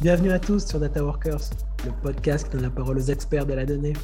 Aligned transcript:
Bienvenue 0.00 0.30
à 0.30 0.38
tous 0.38 0.64
sur 0.64 0.78
Data 0.78 1.02
Workers, 1.02 1.40
le 1.84 1.90
podcast 2.00 2.46
qui 2.46 2.52
donne 2.52 2.62
la 2.62 2.70
parole 2.70 2.98
aux 2.98 3.00
experts 3.00 3.46
de 3.46 3.54
la 3.54 3.66
donnée. 3.66 3.94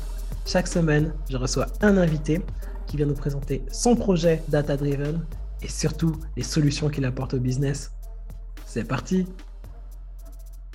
Chaque 0.44 0.66
semaine, 0.66 1.14
je 1.30 1.36
reçois 1.36 1.66
un 1.80 1.96
invité 1.96 2.40
qui 2.88 2.96
vient 2.96 3.06
nous 3.06 3.14
présenter 3.14 3.62
son 3.70 3.94
projet 3.94 4.42
Data 4.48 4.76
Driven 4.76 5.24
et 5.62 5.68
surtout 5.68 6.16
les 6.36 6.42
solutions 6.42 6.88
qu'il 6.88 7.04
apporte 7.04 7.34
au 7.34 7.38
business. 7.38 7.92
C'est 8.66 8.84
parti 8.84 9.26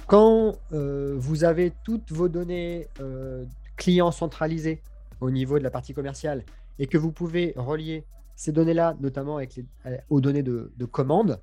Quand 0.08 0.56
euh, 0.72 1.16
vous 1.18 1.44
avez 1.44 1.74
toutes 1.84 2.12
vos 2.14 2.30
données 2.30 2.88
euh, 3.02 3.44
clients 3.76 4.12
centralisées 4.12 4.82
au 5.20 5.30
niveau 5.30 5.60
de 5.60 5.64
la 5.64 5.72
partie 5.72 5.94
commerciale 5.94 6.46
et 6.80 6.88
que 6.88 6.98
vous 6.98 7.12
pouvez 7.12 7.54
relier 7.58 8.06
ces 8.40 8.54
données-là, 8.54 8.96
notamment 9.02 9.36
avec 9.36 9.58
les, 9.58 9.66
euh, 9.86 9.98
aux 10.10 10.22
données 10.22 10.44
de, 10.44 10.72
de 10.78 10.86
commande, 10.86 11.42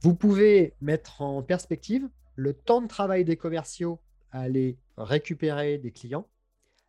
vous 0.00 0.14
pouvez 0.14 0.74
mettre 0.80 1.22
en 1.22 1.42
perspective 1.42 2.08
le 2.36 2.52
temps 2.52 2.80
de 2.80 2.86
travail 2.86 3.24
des 3.24 3.36
commerciaux 3.36 3.98
à 4.30 4.42
aller 4.42 4.78
récupérer 4.96 5.76
des 5.76 5.90
clients 5.90 6.28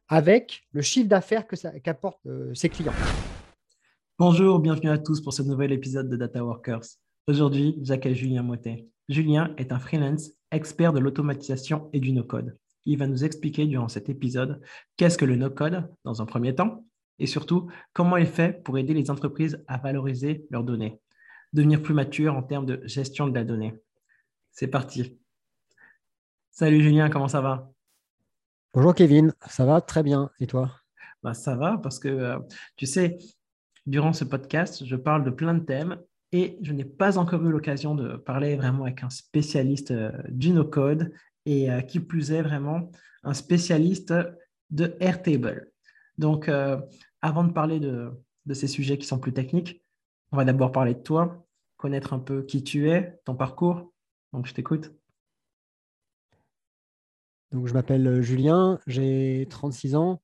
avec 0.10 0.68
le 0.74 0.84
chiffre 0.84 1.10
d'affaires 1.10 1.48
qu'apportent 1.84 2.24
euh, 2.28 2.54
ces 2.54 2.70
clients. 2.70 2.94
Bonjour, 4.20 4.60
bienvenue 4.60 4.92
à 4.92 5.00
tous 5.00 5.22
pour 5.22 5.34
ce 5.34 5.42
nouvel 5.42 5.72
épisode 5.72 6.08
de 6.08 6.16
Data 6.16 6.46
Workers. 6.46 6.86
Aujourd'hui, 7.28 7.80
j'accueille 7.82 8.16
Julien 8.16 8.44
Motet. 8.44 8.90
Julien 9.08 9.56
est 9.58 9.72
un 9.72 9.80
freelance 9.80 10.30
expert 10.52 10.94
de 10.94 11.00
l'automatisation 11.00 11.90
et 11.94 12.00
du 12.00 12.12
no-code. 12.12 12.56
Il 12.86 13.00
va 13.00 13.08
nous 13.08 13.24
expliquer 13.24 13.66
durant 13.66 13.88
cet 13.88 14.08
épisode 14.08 14.62
qu'est-ce 14.98 15.18
que 15.18 15.26
le 15.26 15.36
no-code 15.36 15.90
dans 16.04 16.22
un 16.22 16.28
premier 16.28 16.54
temps 16.54 16.86
et 17.20 17.28
surtout 17.28 17.70
comment 17.94 18.18
il 18.18 18.26
fait 18.26 18.64
pour 18.64 18.78
aider 18.78 18.94
les 18.94 19.12
entreprises 19.12 19.64
à 19.68 19.78
valoriser 19.78 20.46
leurs 20.50 20.64
données, 20.64 21.00
devenir 21.54 21.82
plus 21.82 21.94
mature 21.94 22.36
en 22.36 22.44
termes 22.44 22.66
de 22.66 22.82
gestion 22.86 23.28
de 23.28 23.36
la 23.36 23.44
donnée. 23.44 23.74
C'est 24.52 24.68
parti. 24.68 25.20
Salut 26.52 26.82
Julien, 26.82 27.10
comment 27.10 27.28
ça 27.28 27.42
va? 27.42 27.72
Bonjour 28.74 28.94
Kevin, 28.94 29.34
ça 29.48 29.66
va 29.66 29.82
très 29.82 30.04
bien. 30.04 30.30
Et 30.40 30.48
toi? 30.48 30.72
Bah, 31.24 31.34
ça 31.34 31.56
va 31.56 31.78
parce 31.78 32.00
que, 32.00 32.08
euh, 32.08 32.40
tu 32.76 32.86
sais, 32.86 33.18
durant 33.86 34.14
ce 34.14 34.24
podcast, 34.24 34.86
je 34.86 34.96
parle 34.96 35.24
de 35.24 35.30
plein 35.30 35.54
de 35.54 35.64
thèmes 35.64 35.98
et 36.32 36.58
je 36.62 36.74
n'ai 36.74 36.86
pas 36.86 37.18
encore 37.18 37.44
eu 37.46 37.52
l'occasion 37.52 37.96
de 37.96 38.16
parler 38.16 38.56
vraiment 38.56 38.84
avec 38.84 39.04
un 39.04 39.10
spécialiste 39.10 39.92
euh, 39.92 40.12
du 40.30 40.52
no-code 40.52 41.12
et 41.46 41.72
euh, 41.72 41.82
qui 41.82 42.00
plus 42.00 42.32
est 42.32 42.42
vraiment 42.42 42.92
un 43.24 43.34
spécialiste 43.34 44.14
de 44.70 44.96
Airtable. 45.00 45.72
Donc, 46.18 46.48
euh, 46.48 46.78
avant 47.22 47.44
de 47.44 47.52
parler 47.52 47.80
de, 47.80 48.12
ces 48.54 48.68
sujets 48.68 48.98
qui 48.98 49.06
sont 49.06 49.20
plus 49.20 49.34
techniques, 49.34 49.84
on 50.32 50.38
va 50.38 50.46
d'abord 50.46 50.72
parler 50.72 50.94
de 50.94 51.00
toi, 51.00 51.46
connaître 51.78 52.14
un 52.14 52.20
peu 52.20 52.44
qui 52.44 52.64
tu 52.64 52.90
es, 52.90 53.20
ton 53.26 53.36
parcours. 53.36 53.92
Donc, 54.34 54.48
je 54.48 54.54
t'écoute. 54.54 54.92
Donc, 57.52 57.68
je 57.68 57.74
m'appelle 57.74 58.06
euh, 58.08 58.22
Julien, 58.22 58.80
j'ai 58.86 59.48
36 59.50 59.96
ans. 59.96 60.22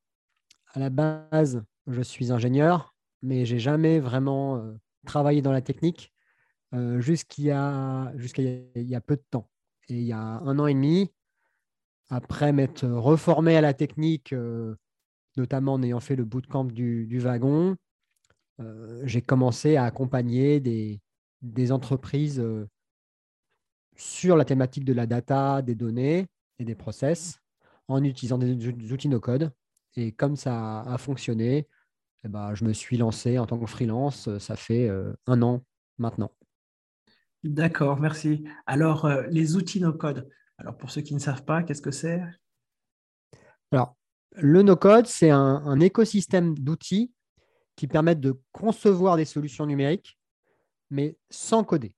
À 0.73 0.79
la 0.79 0.89
base, 0.89 1.63
je 1.87 2.01
suis 2.01 2.31
ingénieur, 2.31 2.95
mais 3.21 3.45
j'ai 3.45 3.59
jamais 3.59 3.99
vraiment 3.99 4.57
euh, 4.57 4.73
travaillé 5.05 5.41
dans 5.41 5.51
la 5.51 5.61
technique 5.61 6.13
euh, 6.73 6.99
jusqu'à 6.99 8.07
a- 8.07 8.11
il 8.75 8.89
y 8.89 8.95
a 8.95 9.01
peu 9.01 9.15
de 9.15 9.23
temps. 9.29 9.49
Et 9.89 9.95
il 9.95 10.05
y 10.05 10.13
a 10.13 10.19
un 10.19 10.59
an 10.59 10.67
et 10.67 10.73
demi, 10.73 11.11
après 12.09 12.51
m'être 12.53 12.85
reformé 12.87 13.55
à 13.55 13.61
la 13.61 13.73
technique, 13.73 14.33
euh, 14.33 14.75
notamment 15.37 15.73
en 15.73 15.83
ayant 15.83 15.99
fait 15.99 16.15
le 16.15 16.25
bootcamp 16.25 16.65
du, 16.65 17.05
du 17.07 17.19
wagon, 17.19 17.75
euh, 18.59 19.01
j'ai 19.05 19.21
commencé 19.21 19.75
à 19.75 19.83
accompagner 19.83 20.59
des, 20.59 21.01
des 21.41 21.71
entreprises 21.71 22.39
euh, 22.39 22.67
sur 23.95 24.37
la 24.37 24.45
thématique 24.45 24.85
de 24.85 24.93
la 24.93 25.05
data, 25.05 25.61
des 25.61 25.75
données 25.75 26.27
et 26.59 26.65
des 26.65 26.75
process 26.75 27.39
en 27.87 28.03
utilisant 28.03 28.37
des, 28.37 28.55
des 28.55 28.91
outils 28.93 29.09
no-code. 29.09 29.51
Et 29.95 30.11
comme 30.11 30.35
ça 30.35 30.81
a 30.81 30.97
fonctionné, 30.97 31.67
eh 32.23 32.27
ben, 32.27 32.55
je 32.55 32.65
me 32.65 32.73
suis 32.73 32.97
lancé 32.97 33.37
en 33.37 33.45
tant 33.45 33.59
que 33.59 33.65
freelance. 33.65 34.35
Ça 34.39 34.55
fait 34.55 34.89
euh, 34.89 35.13
un 35.27 35.41
an 35.41 35.63
maintenant. 35.97 36.31
D'accord, 37.43 37.99
merci. 37.99 38.43
Alors, 38.65 39.05
euh, 39.05 39.23
les 39.29 39.55
outils 39.55 39.79
no-code. 39.79 40.27
Alors, 40.57 40.75
pour 40.77 40.89
ceux 40.89 41.01
qui 41.01 41.13
ne 41.13 41.19
savent 41.19 41.45
pas, 41.45 41.63
qu'est-ce 41.63 41.81
que 41.81 41.91
c'est? 41.91 42.21
Alors, 43.71 43.95
le 44.37 44.61
no-code, 44.61 45.07
c'est 45.07 45.29
un, 45.29 45.79
écosystème 45.79 46.57
d'outils 46.57 47.11
qui 47.75 47.87
permettent 47.87 48.21
de 48.21 48.39
concevoir 48.51 49.17
des 49.17 49.25
solutions 49.25 49.65
numériques, 49.65 50.17
mais 50.89 51.17
sans 51.29 51.63
coder. 51.63 51.93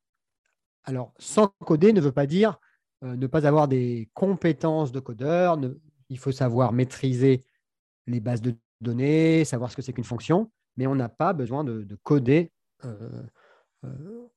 Alors, 0.83 1.13
sans 1.19 1.47
coder 1.65 1.93
ne 1.93 2.01
veut 2.01 2.11
pas 2.11 2.25
dire 2.25 2.59
euh, 3.03 3.15
ne 3.15 3.27
pas 3.27 3.45
avoir 3.45 3.67
des 3.67 4.09
compétences 4.13 4.91
de 4.91 4.99
codeur. 4.99 5.59
il 6.09 6.17
faut 6.17 6.31
savoir 6.31 6.73
maîtriser 6.73 7.45
les 8.07 8.19
bases 8.19 8.41
de 8.41 8.55
données, 8.81 9.45
savoir 9.45 9.71
ce 9.71 9.75
que 9.75 9.81
c'est 9.81 9.93
qu'une 9.93 10.03
fonction, 10.03 10.51
mais 10.77 10.87
on 10.87 10.95
n'a 10.95 11.09
pas 11.09 11.33
besoin 11.33 11.63
de, 11.63 11.83
de 11.83 11.95
coder 11.95 12.51
euh, 12.85 13.23
euh, 13.83 14.27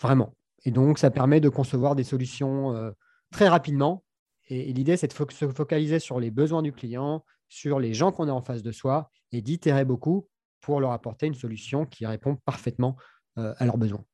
vraiment. 0.00 0.34
Et 0.64 0.70
donc, 0.70 0.98
ça 0.98 1.10
permet 1.10 1.40
de 1.40 1.48
concevoir 1.48 1.96
des 1.96 2.04
solutions 2.04 2.92
très 3.30 3.48
rapidement. 3.48 4.04
Et, 4.48 4.72
l'idée, 4.72 4.96
c'est 4.96 5.06
de 5.06 5.32
se 5.32 5.48
focaliser 5.48 5.98
sur 6.00 6.18
les 6.18 6.30
besoins 6.30 6.62
du 6.62 6.72
client, 6.72 7.24
sur 7.56 7.80
les 7.80 7.94
gens 7.94 8.12
qu'on 8.12 8.28
a 8.28 8.32
en 8.32 8.42
face 8.42 8.62
de 8.62 8.70
soi 8.70 9.10
et 9.32 9.40
d'itérer 9.40 9.86
beaucoup 9.86 10.28
pour 10.60 10.78
leur 10.78 10.92
apporter 10.92 11.26
une 11.26 11.34
solution 11.34 11.86
qui 11.86 12.04
répond 12.04 12.36
parfaitement 12.44 12.96
euh, 13.38 13.54
à 13.56 13.64
leurs 13.64 13.78
besoins. 13.78 14.04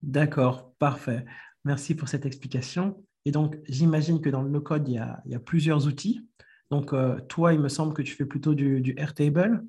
D'accord, 0.00 0.72
parfait. 0.78 1.26
Merci 1.64 1.94
pour 1.94 2.08
cette 2.08 2.24
explication. 2.24 3.04
Et 3.26 3.32
donc, 3.32 3.58
j'imagine 3.68 4.22
que 4.22 4.30
dans 4.30 4.40
le 4.40 4.48
no-code, 4.48 4.88
il 4.88 4.94
y 4.94 4.98
a, 4.98 5.20
il 5.26 5.32
y 5.32 5.34
a 5.34 5.40
plusieurs 5.40 5.86
outils. 5.86 6.26
Donc, 6.70 6.94
euh, 6.94 7.20
toi, 7.28 7.52
il 7.52 7.60
me 7.60 7.68
semble 7.68 7.92
que 7.92 8.00
tu 8.00 8.14
fais 8.14 8.24
plutôt 8.24 8.54
du, 8.54 8.80
du 8.80 8.94
Airtable. 8.96 9.62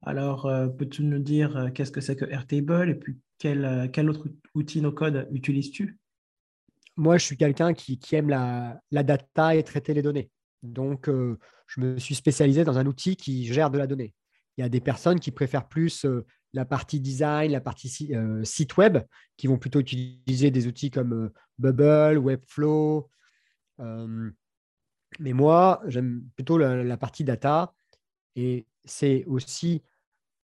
Alors, 0.00 0.46
euh, 0.46 0.68
peux-tu 0.68 1.04
nous 1.04 1.18
dire 1.18 1.70
qu'est-ce 1.74 1.92
que 1.92 2.00
c'est 2.00 2.16
que 2.16 2.24
Airtable 2.24 2.88
et 2.88 2.94
puis 2.94 3.18
quel, 3.38 3.90
quel 3.92 4.08
autre 4.08 4.26
outil 4.54 4.80
no-code 4.80 5.28
utilises-tu? 5.32 5.98
Moi, 6.96 7.18
je 7.18 7.26
suis 7.26 7.36
quelqu'un 7.36 7.74
qui, 7.74 7.98
qui 7.98 8.16
aime 8.16 8.30
la, 8.30 8.80
la 8.90 9.02
data 9.02 9.54
et 9.54 9.62
traiter 9.62 9.92
les 9.92 10.00
données. 10.00 10.30
Donc, 10.62 11.10
euh, 11.10 11.38
je 11.66 11.80
me 11.80 11.98
suis 11.98 12.14
spécialisé 12.14 12.64
dans 12.64 12.78
un 12.78 12.86
outil 12.86 13.16
qui 13.16 13.46
gère 13.46 13.70
de 13.70 13.78
la 13.78 13.86
donnée. 13.86 14.14
Il 14.56 14.62
y 14.62 14.64
a 14.64 14.68
des 14.68 14.80
personnes 14.80 15.20
qui 15.20 15.30
préfèrent 15.30 15.68
plus 15.68 16.04
euh, 16.04 16.24
la 16.52 16.64
partie 16.64 17.00
design, 17.00 17.52
la 17.52 17.60
partie 17.60 18.14
euh, 18.14 18.42
site 18.44 18.76
web, 18.76 18.98
qui 19.36 19.46
vont 19.46 19.58
plutôt 19.58 19.80
utiliser 19.80 20.50
des 20.50 20.66
outils 20.66 20.90
comme 20.90 21.12
euh, 21.12 21.32
Bubble, 21.58 22.18
Webflow. 22.18 23.10
Mais 25.18 25.32
moi, 25.32 25.82
j'aime 25.86 26.24
plutôt 26.34 26.58
la, 26.58 26.96
partie 26.96 27.24
data. 27.24 27.72
Et 28.34 28.66
c'est 28.84 29.24
aussi, 29.26 29.82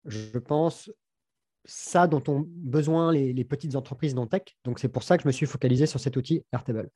je 0.06 0.38
pense, 0.38 0.92
ça 1.66 2.08
dont 2.08 2.24
ont 2.28 2.46
besoin 2.48 3.12
les, 3.12 3.44
petites 3.44 3.76
entreprises 3.76 4.14
dans 4.14 4.28
tech. 4.28 4.44
Donc, 4.64 4.80
c'est 4.80 4.88
pour 4.88 5.04
ça 5.04 5.18
que 5.18 5.24
je 5.24 5.28
me 5.28 5.34
suis 5.34 5.46
focalisé 5.46 5.88
sur 5.88 6.00
cet 6.00 6.16
outil 6.16 6.46
Airtable. 6.54 6.90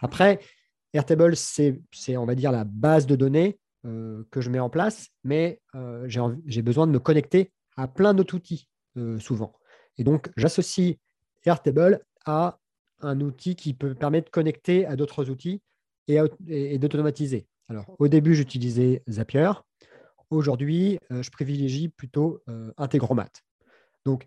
Après, 0.00 0.40
Airtable, 0.92 1.36
c'est, 1.36 1.80
on 2.16 2.26
va 2.26 2.34
dire, 2.34 2.50
la 2.50 2.64
base 2.64 3.06
de 3.06 3.14
données 3.14 3.59
que 3.84 4.40
je 4.40 4.50
mets 4.50 4.58
en 4.58 4.70
place, 4.70 5.08
mais 5.24 5.60
euh, 5.74 6.06
j'ai, 6.46 6.62
besoin 6.62 6.86
de 6.86 6.92
me 6.92 6.98
connecter 6.98 7.52
à 7.76 7.88
plein 7.88 8.14
d'autres 8.14 8.34
outils 8.34 8.68
euh, 8.96 9.18
souvent. 9.18 9.54
Et 9.96 10.04
donc, 10.04 10.30
j'associe 10.36 10.96
Airtable 11.44 12.00
à 12.26 12.58
un 13.00 13.20
outil 13.20 13.56
qui 13.56 13.72
peut 13.72 13.94
permettre 13.94 14.26
de 14.26 14.30
connecter 14.30 14.84
à 14.84 14.96
d'autres 14.96 15.30
outils 15.30 15.62
et, 16.06 16.78
d'automatiser. 16.78 17.46
Alors, 17.68 17.86
au 17.98 18.08
début, 18.08 18.34
j'utilisais 18.34 19.02
Zapier. 19.08 19.50
Aujourd'hui, 20.28 20.98
euh, 21.10 21.22
je 21.22 21.30
privilégie 21.30 21.88
plutôt 21.88 22.42
euh, 22.48 22.72
Integromat. 22.76 23.30
Donc, 24.04 24.24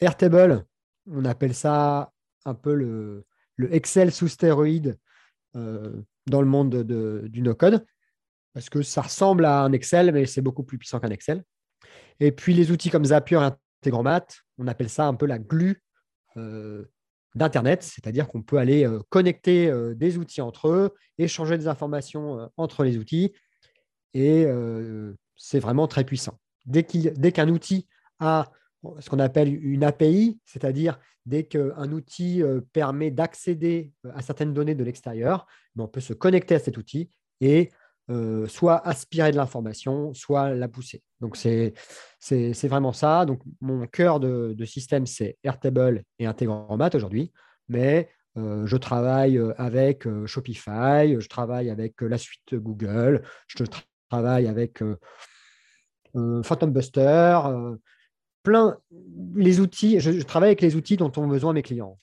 Airtable, 0.00 0.64
on 1.10 1.24
appelle 1.24 1.54
ça 1.54 2.12
un 2.44 2.54
peu 2.54 2.74
le, 2.74 3.24
Excel 3.72 4.12
sous 4.12 4.28
stéroïde 4.28 4.98
euh, 5.56 6.02
dans 6.26 6.42
le 6.42 6.46
monde 6.46 6.70
de- 6.70 6.82
de- 6.82 7.28
du 7.28 7.40
no-code, 7.40 7.84
parce 8.56 8.70
que 8.70 8.80
ça 8.80 9.02
ressemble 9.02 9.44
à 9.44 9.64
un 9.64 9.72
Excel, 9.72 10.12
mais 10.12 10.24
c'est 10.24 10.40
beaucoup 10.40 10.62
plus 10.62 10.78
puissant 10.78 10.98
qu'un 10.98 11.10
Excel. 11.10 11.44
Et 12.20 12.32
puis, 12.32 12.54
les 12.54 12.70
outils 12.70 12.88
comme 12.88 13.04
Zapier 13.04 13.36
et 13.36 13.50
Integromat, 13.82 14.24
on 14.56 14.66
appelle 14.66 14.88
ça 14.88 15.06
un 15.06 15.12
peu 15.12 15.26
la 15.26 15.38
glue 15.38 15.82
euh, 16.38 16.86
d'Internet, 17.34 17.82
c'est-à-dire 17.82 18.28
qu'on 18.28 18.40
peut 18.40 18.56
aller 18.56 18.86
euh, 18.86 19.00
connecter 19.10 19.68
euh, 19.68 19.94
des 19.94 20.16
outils 20.16 20.40
entre 20.40 20.68
eux, 20.68 20.94
échanger 21.18 21.58
des 21.58 21.68
informations 21.68 22.50
entre 22.56 22.82
les 22.82 22.96
outils, 22.96 23.34
et 24.14 24.46
c'est 25.36 25.60
vraiment 25.60 25.86
très 25.86 26.04
puissant. 26.04 26.40
Dès 26.64 26.82
qu'un 26.84 27.50
outil 27.50 27.86
a 28.20 28.50
ce 29.00 29.10
qu'on 29.10 29.18
appelle 29.18 29.54
une 29.62 29.84
API, 29.84 30.40
c'est-à-dire 30.46 30.98
dès 31.26 31.44
qu'un 31.44 31.92
outil 31.92 32.42
permet 32.72 33.10
d'accéder 33.10 33.92
à 34.14 34.22
certaines 34.22 34.54
données 34.54 34.74
de 34.74 34.84
l'extérieur, 34.84 35.46
ben, 35.74 35.84
on 35.84 35.88
peut 35.88 36.00
se 36.00 36.14
connecter 36.14 36.54
à 36.54 36.58
cet 36.58 36.78
outil 36.78 37.10
et 37.42 37.68
euh, 38.10 38.46
soit 38.46 38.86
aspirer 38.86 39.32
de 39.32 39.36
l'information, 39.36 40.14
soit 40.14 40.54
la 40.54 40.68
pousser. 40.68 41.02
Donc, 41.20 41.36
c'est 41.36 41.74
vraiment 42.64 42.92
ça. 42.92 43.26
Donc, 43.26 43.40
mon 43.60 43.86
cœur 43.86 44.20
de, 44.20 44.64
système, 44.64 45.06
c'est 45.06 45.38
Airtable 45.42 46.02
et 46.18 46.26
Integromat 46.26 46.90
aujourd'hui, 46.94 47.32
mais 47.68 48.08
euh, 48.36 48.66
je 48.66 48.76
travaille 48.76 49.40
avec 49.56 50.06
Shopify, 50.26 51.16
je 51.18 51.28
travaille 51.28 51.70
avec 51.70 52.00
la 52.00 52.18
suite 52.18 52.54
Google, 52.54 53.22
je 53.48 53.64
travaille 54.08 54.46
avec 54.46 54.82
Phantom 56.14 56.70
Buster, 56.70 57.40
plein 58.46 58.78
les 59.34 59.58
outils. 59.58 59.98
Je, 59.98 60.22
travaille 60.22 60.50
avec 60.50 60.60
les 60.60 60.76
outils 60.76 60.96
dont 60.96 61.10
ont 61.16 61.26
besoin 61.26 61.52
mes 61.52 61.62
clients. 61.62 61.98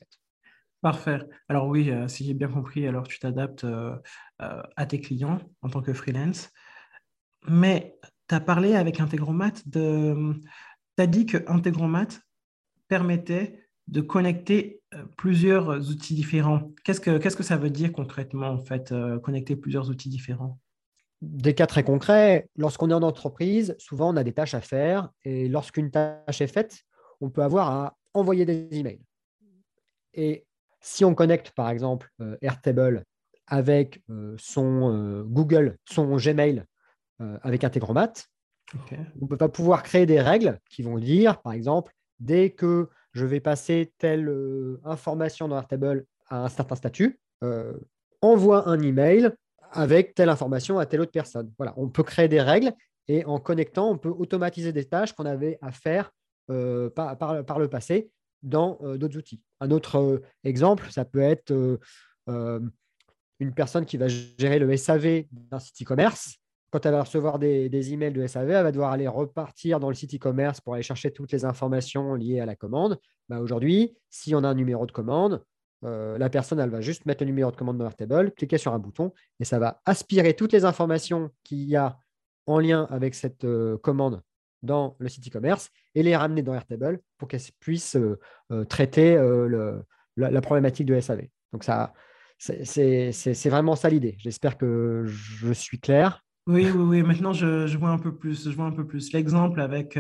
Parfait. 0.84 1.20
Alors 1.48 1.68
oui, 1.68 1.92
euh, 1.92 2.10
si 2.10 2.26
j'ai 2.26 2.34
bien 2.34 2.50
compris, 2.50 2.86
alors 2.86 3.08
tu 3.08 3.18
t'adaptes 3.18 3.64
euh, 3.64 3.96
euh, 4.42 4.62
à 4.76 4.86
tes 4.86 5.00
clients 5.00 5.40
en 5.62 5.70
tant 5.70 5.82
que 5.82 5.94
freelance. 5.94 6.50
Mais 7.48 7.98
tu 8.28 8.36
as 8.36 8.42
parlé 8.42 8.76
avec 8.76 9.00
Integromat 9.00 9.54
de... 9.66 10.34
Tu 10.98 11.04
as 11.04 11.08
dit 11.08 11.26
que 11.26 11.38
Integromat 11.48 12.10
permettait 12.90 13.66
de 13.88 14.02
connecter 14.02 14.82
plusieurs 15.18 15.90
outils 15.90 16.16
différents. 16.16 16.74
Qu'est-ce 16.84 17.00
que, 17.00 17.18
qu'est-ce 17.18 17.38
que 17.38 17.44
ça 17.44 17.56
veut 17.56 17.70
dire 17.70 17.94
concrètement, 17.94 18.48
en 18.48 18.60
fait, 18.60 18.94
connecter 19.24 19.56
plusieurs 19.56 19.90
outils 19.90 20.10
différents? 20.10 20.60
Des 21.22 21.54
cas 21.54 21.66
très 21.66 21.84
concrets, 21.84 22.50
lorsqu'on 22.58 22.90
est 22.90 22.94
en 22.94 23.04
entreprise, 23.04 23.76
souvent 23.80 24.14
on 24.14 24.18
a 24.18 24.24
des 24.24 24.34
tâches 24.34 24.54
à 24.54 24.62
faire 24.62 25.10
et 25.24 25.48
lorsqu'une 25.48 25.92
tâche 25.92 26.42
est 26.42 26.48
faite, 26.48 26.84
on 27.22 27.30
peut 27.30 27.44
avoir 27.44 27.70
à 27.70 27.98
envoyer 28.14 28.46
des 28.46 28.68
emails. 28.72 29.02
Et 30.14 30.46
si 30.84 31.06
on 31.06 31.16
connecte 31.16 31.52
par 31.52 31.70
exemple 31.70 32.10
euh, 32.22 32.38
Airtable 32.42 33.06
avec 33.48 34.02
euh, 34.10 34.36
son 34.38 34.92
euh, 34.94 35.24
Google, 35.24 35.78
son 35.86 36.16
Gmail 36.18 36.64
avec 37.42 37.64
Integromat, 37.64 38.12
on 39.22 39.28
peut 39.28 39.38
pas 39.38 39.48
pouvoir 39.48 39.82
créer 39.82 40.06
des 40.06 40.20
règles 40.20 40.60
qui 40.70 40.82
vont 40.82 40.98
dire, 40.98 41.42
par 41.42 41.54
exemple, 41.54 41.94
dès 42.20 42.50
que 42.50 42.90
je 43.14 43.26
vais 43.26 43.40
passer 43.40 43.94
telle 43.98 44.30
information 44.84 45.48
dans 45.48 45.56
Airtable 45.56 46.06
à 46.28 46.44
un 46.44 46.50
certain 46.50 46.76
statut, 46.76 47.18
envoie 48.22 48.68
un 48.68 48.82
email 48.82 49.32
avec 49.72 50.16
telle 50.16 50.28
information 50.28 50.80
à 50.80 50.86
telle 50.86 51.00
autre 51.00 51.14
personne. 51.14 51.50
Voilà, 51.58 51.74
on 51.78 51.88
peut 51.88 52.04
créer 52.04 52.28
des 52.28 52.42
règles 52.42 52.74
et 53.08 53.24
en 53.24 53.40
connectant, 53.40 53.90
on 53.90 53.98
peut 53.98 54.10
automatiser 54.10 54.74
des 54.74 54.84
tâches 54.84 55.14
qu'on 55.14 55.26
avait 55.26 55.58
à 55.62 55.72
faire 55.72 56.12
par, 56.48 57.60
le 57.60 57.68
passé 57.70 58.10
dans 58.44 58.78
euh, 58.84 58.98
d'autres 58.98 59.18
outils. 59.18 59.42
Un 59.60 59.72
autre 59.72 59.98
euh, 59.98 60.22
exemple, 60.44 60.92
ça 60.92 61.06
peut 61.06 61.22
être 61.22 61.52
euh, 62.30 62.60
une 63.40 63.54
personne 63.54 63.86
qui 63.86 63.98
va 63.98 64.08
gérer 64.08 64.60
le 64.60 64.76
SAV 64.76 65.24
d'un 65.32 65.60
site 65.60 65.82
e-commerce. 65.82 66.36
Quand 66.72 66.86
elle 66.86 66.94
va 66.94 67.04
recevoir 67.04 67.40
des, 67.40 67.94
emails 67.94 68.14
de 68.14 68.26
SAV, 68.26 68.50
elle 68.50 68.64
va 68.64 68.72
devoir 68.72 68.92
aller 68.92 69.08
repartir 69.08 69.80
dans 69.80 69.90
le 69.90 69.96
site 69.96 70.16
e-commerce 70.16 70.60
pour 70.60 70.74
aller 70.74 70.84
chercher 70.84 71.12
toutes 71.12 71.32
les 71.32 71.46
informations 71.46 72.16
liées 72.16 72.40
à 72.40 72.46
la 72.46 72.56
commande. 72.56 73.00
Bah, 73.30 73.40
aujourd'hui, 73.40 73.96
si 74.10 74.34
on 74.34 74.44
a 74.44 74.48
un 74.48 74.56
numéro 74.56 74.86
de 74.86 74.92
commande, 74.92 75.44
la 75.84 76.30
personne, 76.30 76.66
va 76.66 76.80
juste 76.80 77.06
mettre 77.06 77.24
le 77.24 77.28
numéro 77.28 77.52
de 77.52 77.58
commande 77.58 77.78
dans 77.78 77.86
Airtable, 77.86 78.32
cliquer 78.32 78.58
sur 78.58 78.74
un 78.74 78.80
bouton 78.80 79.12
et 79.42 79.44
ça 79.44 79.60
va 79.60 79.82
aspirer 79.84 80.34
toutes 80.34 80.54
les 80.54 80.64
informations 80.64 81.30
qu'il 81.44 81.66
y 81.66 81.76
a 81.76 81.98
en 82.48 82.58
lien 82.58 82.88
avec 82.90 83.14
cette 83.16 83.46
commande 83.82 84.24
dans 84.64 84.96
le 85.00 85.10
site 85.10 85.28
e-commerce 85.28 85.70
et 85.94 86.02
les 86.02 86.16
ramener 86.16 86.42
dans 86.42 86.56
Airtable 86.56 87.00
pour 87.18 87.28
qu'elles 87.28 87.42
puissent 87.60 87.98
euh, 87.98 88.20
euh, 88.52 88.64
traiter 88.64 89.16
euh, 89.16 89.80
la, 90.16 90.42
problématique 90.42 90.88
de 90.88 91.00
SAV. 91.00 91.28
Donc, 91.52 91.64
ça, 91.64 91.94
c'est 92.40 93.50
vraiment 93.50 93.76
ça 93.76 93.90
l'idée. 93.90 94.16
J'espère 94.18 94.58
que 94.58 95.04
je 95.06 95.54
suis 95.54 95.80
clair. 95.80 96.24
Oui, 96.48 96.68
oui, 96.74 96.84
oui. 96.84 97.04
Maintenant, 97.04 97.34
je, 97.34 97.78
vois 97.78 97.90
un 97.90 98.00
peu 98.00 98.16
plus. 98.16 98.50
Je 98.50 98.56
vois 98.56 98.66
un 98.66 98.72
peu 98.72 98.88
plus 98.88 99.14
l'exemple 99.14 99.62
avec, 99.62 99.98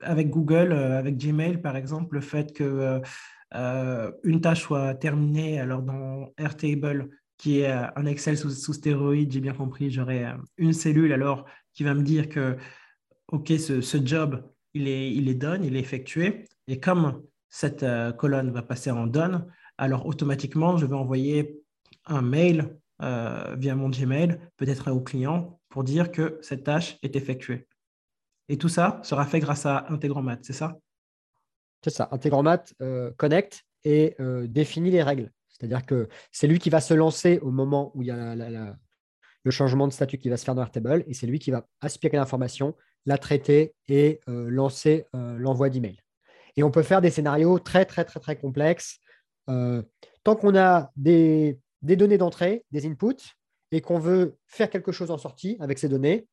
avec 0.00 0.30
Google, 0.30 0.72
avec 0.72 1.18
Gmail, 1.18 1.60
par 1.60 1.76
exemple, 1.76 2.14
le 2.14 2.20
fait 2.20 2.52
que 2.54 3.00
une 4.24 4.40
tâche 4.40 4.62
soit 4.62 4.94
terminée. 4.94 5.60
Alors, 5.60 5.82
dans 5.82 6.32
Airtable, 6.38 7.10
qui 7.36 7.60
est 7.60 7.70
un 7.70 8.06
Excel 8.06 8.36
sous, 8.38 8.50
sous 8.50 8.72
stéroïde, 8.72 9.32
j'ai 9.32 9.40
bien 9.40 9.54
compris, 9.54 9.90
j'aurai 9.90 10.26
une 10.56 10.72
cellule 10.72 11.12
alors 11.12 11.44
qui 11.78 11.84
va 11.84 11.94
me 11.94 12.02
dire 12.02 12.28
que, 12.28 12.56
OK, 13.28 13.52
ce, 13.56 14.04
job, 14.04 14.42
il 14.74 14.88
est, 14.88 15.14
il 15.14 15.28
est 15.28 15.36
done, 15.36 15.62
il 15.62 15.76
est 15.76 15.78
effectué. 15.78 16.44
Et 16.66 16.80
comme 16.80 17.22
cette 17.48 17.84
euh, 17.84 18.10
colonne 18.10 18.50
va 18.50 18.62
passer 18.62 18.90
en 18.90 19.06
done, 19.06 19.46
alors 19.76 20.04
automatiquement, 20.04 20.76
je 20.76 20.86
vais 20.86 20.96
envoyer 20.96 21.62
un 22.06 22.20
mail 22.20 22.76
euh, 23.00 23.54
via 23.56 23.76
mon 23.76 23.90
Gmail, 23.90 24.40
peut-être 24.56 24.90
au 24.90 25.00
client, 25.00 25.60
pour 25.68 25.84
dire 25.84 26.10
que 26.10 26.40
cette 26.42 26.64
tâche 26.64 26.98
est 27.04 27.14
effectuée. 27.14 27.68
Et 28.48 28.58
tout 28.58 28.68
ça 28.68 28.98
sera 29.04 29.24
fait 29.24 29.38
grâce 29.38 29.64
à 29.64 29.86
Integromat, 29.88 30.38
c'est 30.42 30.52
ça? 30.52 30.80
C'est 31.84 31.90
ça. 31.90 32.08
Integromat 32.10 32.64
euh, 32.82 33.12
connecte 33.16 33.62
et 33.84 34.16
définit 34.48 34.90
les 34.90 35.04
règles. 35.04 35.30
C'est-à-dire 35.46 35.86
que 35.86 36.08
c'est 36.32 36.48
lui 36.48 36.58
qui 36.58 36.70
va 36.70 36.80
se 36.80 36.92
lancer 36.92 37.38
au 37.38 37.52
moment 37.52 37.92
où 37.94 38.02
il 38.02 38.08
y 38.08 38.10
a 38.10 38.34
la, 38.34 38.76
le 39.44 39.50
changement 39.50 39.86
de 39.86 39.92
statut 39.92 40.18
qui 40.18 40.28
va 40.28 40.36
se 40.36 40.44
faire 40.44 40.54
dans 40.54 40.62
Airtable 40.62 41.04
et 41.06 41.14
c'est 41.14 41.26
lui 41.26 41.38
qui 41.38 41.50
va 41.50 41.66
aspirer 41.80 42.16
l'information, 42.16 42.74
la 43.06 43.18
traiter 43.18 43.74
et 43.88 44.20
euh, 44.28 44.48
lancer 44.50 45.06
euh, 45.14 45.38
l'envoi 45.38 45.70
d'email. 45.70 45.98
Et 46.56 46.62
on 46.62 46.70
peut 46.70 46.82
faire 46.82 47.00
des 47.00 47.10
scénarios 47.10 47.58
très, 47.58 47.84
très, 47.84 48.04
très, 48.04 48.20
très 48.20 48.36
complexes. 48.36 48.98
Euh, 49.48 49.82
tant 50.24 50.36
qu'on 50.36 50.56
a 50.56 50.90
des, 50.96 51.58
données 51.82 52.18
d'entrée, 52.18 52.64
des 52.72 52.86
inputs, 52.86 53.36
et 53.70 53.80
qu'on 53.80 53.98
veut 53.98 54.36
faire 54.46 54.70
quelque 54.70 54.92
chose 54.92 55.10
en 55.10 55.18
sortie 55.18 55.56
avec 55.60 55.78
ces 55.78 55.88
données, 55.88 56.26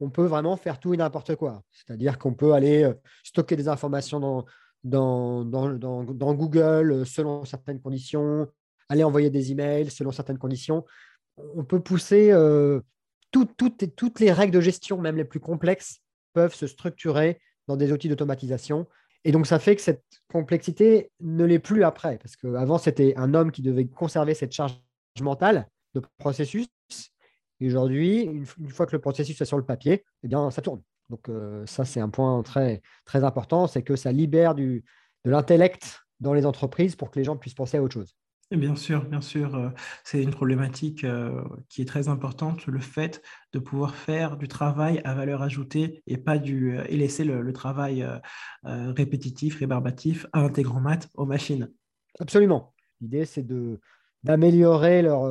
on 0.00 0.10
peut 0.10 0.24
vraiment 0.24 0.56
faire 0.56 0.80
tout 0.80 0.94
et 0.94 0.96
n'importe 0.96 1.36
quoi. 1.36 1.62
C'est-à-dire 1.70 2.18
qu'on 2.18 2.34
peut 2.34 2.52
aller 2.54 2.90
stocker 3.22 3.54
des 3.54 3.68
informations 3.68 4.18
dans, 4.18 4.44
dans, 4.82 5.44
dans, 5.44 6.34
Google 6.34 7.06
selon 7.06 7.44
certaines 7.44 7.80
conditions, 7.80 8.48
aller 8.88 9.04
envoyer 9.04 9.30
des 9.30 9.52
emails 9.52 9.90
selon 9.90 10.10
certaines 10.10 10.38
conditions 10.38 10.84
on 11.36 11.64
peut 11.64 11.80
pousser 11.80 12.30
euh, 12.32 12.80
toutes 13.30 14.20
les 14.20 14.32
règles 14.32 14.52
de 14.52 14.60
gestion, 14.60 14.98
même 14.98 15.16
les 15.16 15.24
plus 15.24 15.40
complexes, 15.40 16.00
peuvent 16.32 16.54
se 16.54 16.66
structurer 16.66 17.40
dans 17.66 17.76
des 17.76 17.92
outils 17.92 18.08
d'automatisation. 18.08 18.86
Et 19.24 19.32
donc, 19.32 19.46
ça 19.46 19.58
fait 19.58 19.74
que 19.74 19.82
cette 19.82 20.04
complexité 20.30 21.10
ne 21.20 21.44
l'est 21.44 21.58
plus 21.58 21.82
après, 21.82 22.18
parce 22.18 22.36
qu'avant, 22.36 22.78
c'était 22.78 23.14
un 23.16 23.32
homme 23.34 23.50
qui 23.50 23.62
devait 23.62 23.86
conserver 23.86 24.34
cette 24.34 24.52
charge 24.52 24.78
mentale 25.20 25.66
de 25.94 26.02
processus. 26.18 26.68
Et 27.60 27.66
aujourd'hui, 27.66 28.22
une, 28.22 28.44
fois 28.70 28.86
que 28.86 28.92
le 28.92 29.00
processus 29.00 29.40
est 29.40 29.44
sur 29.44 29.56
le 29.56 29.64
papier, 29.64 30.04
eh 30.22 30.28
ça 30.50 30.60
tourne. 30.60 30.82
Donc, 31.08 31.28
euh, 31.28 31.64
ça, 31.66 31.84
c'est 31.84 32.00
un 32.00 32.10
point 32.10 32.42
très, 32.42 32.82
important, 33.14 33.66
c'est 33.66 33.82
que 33.82 33.96
ça 33.96 34.12
libère 34.12 34.54
de 34.54 34.82
l'intellect 35.24 36.00
dans 36.20 36.34
les 36.34 36.44
entreprises 36.44 36.96
pour 36.96 37.10
que 37.10 37.18
les 37.18 37.24
gens 37.24 37.36
puissent 37.36 37.54
penser 37.54 37.78
à 37.78 37.82
autre 37.82 37.94
chose. 37.94 38.14
Bien 38.50 38.76
sûr, 38.76 39.04
bien 39.04 39.22
sûr, 39.22 39.54
euh, 39.54 39.70
c'est 40.04 40.22
une 40.22 40.30
problématique 40.30 41.04
euh, 41.04 41.42
qui 41.68 41.80
est 41.80 41.86
très 41.86 42.08
importante, 42.08 42.66
le 42.66 42.78
fait 42.78 43.22
de 43.52 43.58
pouvoir 43.58 43.94
faire 43.94 44.36
du 44.36 44.48
travail 44.48 45.00
à 45.04 45.14
valeur 45.14 45.42
ajoutée 45.42 46.02
et 46.06 46.18
pas 46.18 46.38
du 46.38 46.76
euh, 46.76 46.84
et 46.88 46.96
laisser 46.96 47.24
le, 47.24 47.52
travail 47.52 48.06
répétitif, 48.64 49.58
rébarbatif 49.58 50.26
à 50.32 50.48
mat 50.80 51.08
aux 51.14 51.24
machines. 51.24 51.70
Absolument. 52.18 52.74
L'idée, 53.00 53.24
c'est 53.24 53.42
de 53.42 53.80
d'améliorer 54.24 55.02
leur, 55.02 55.26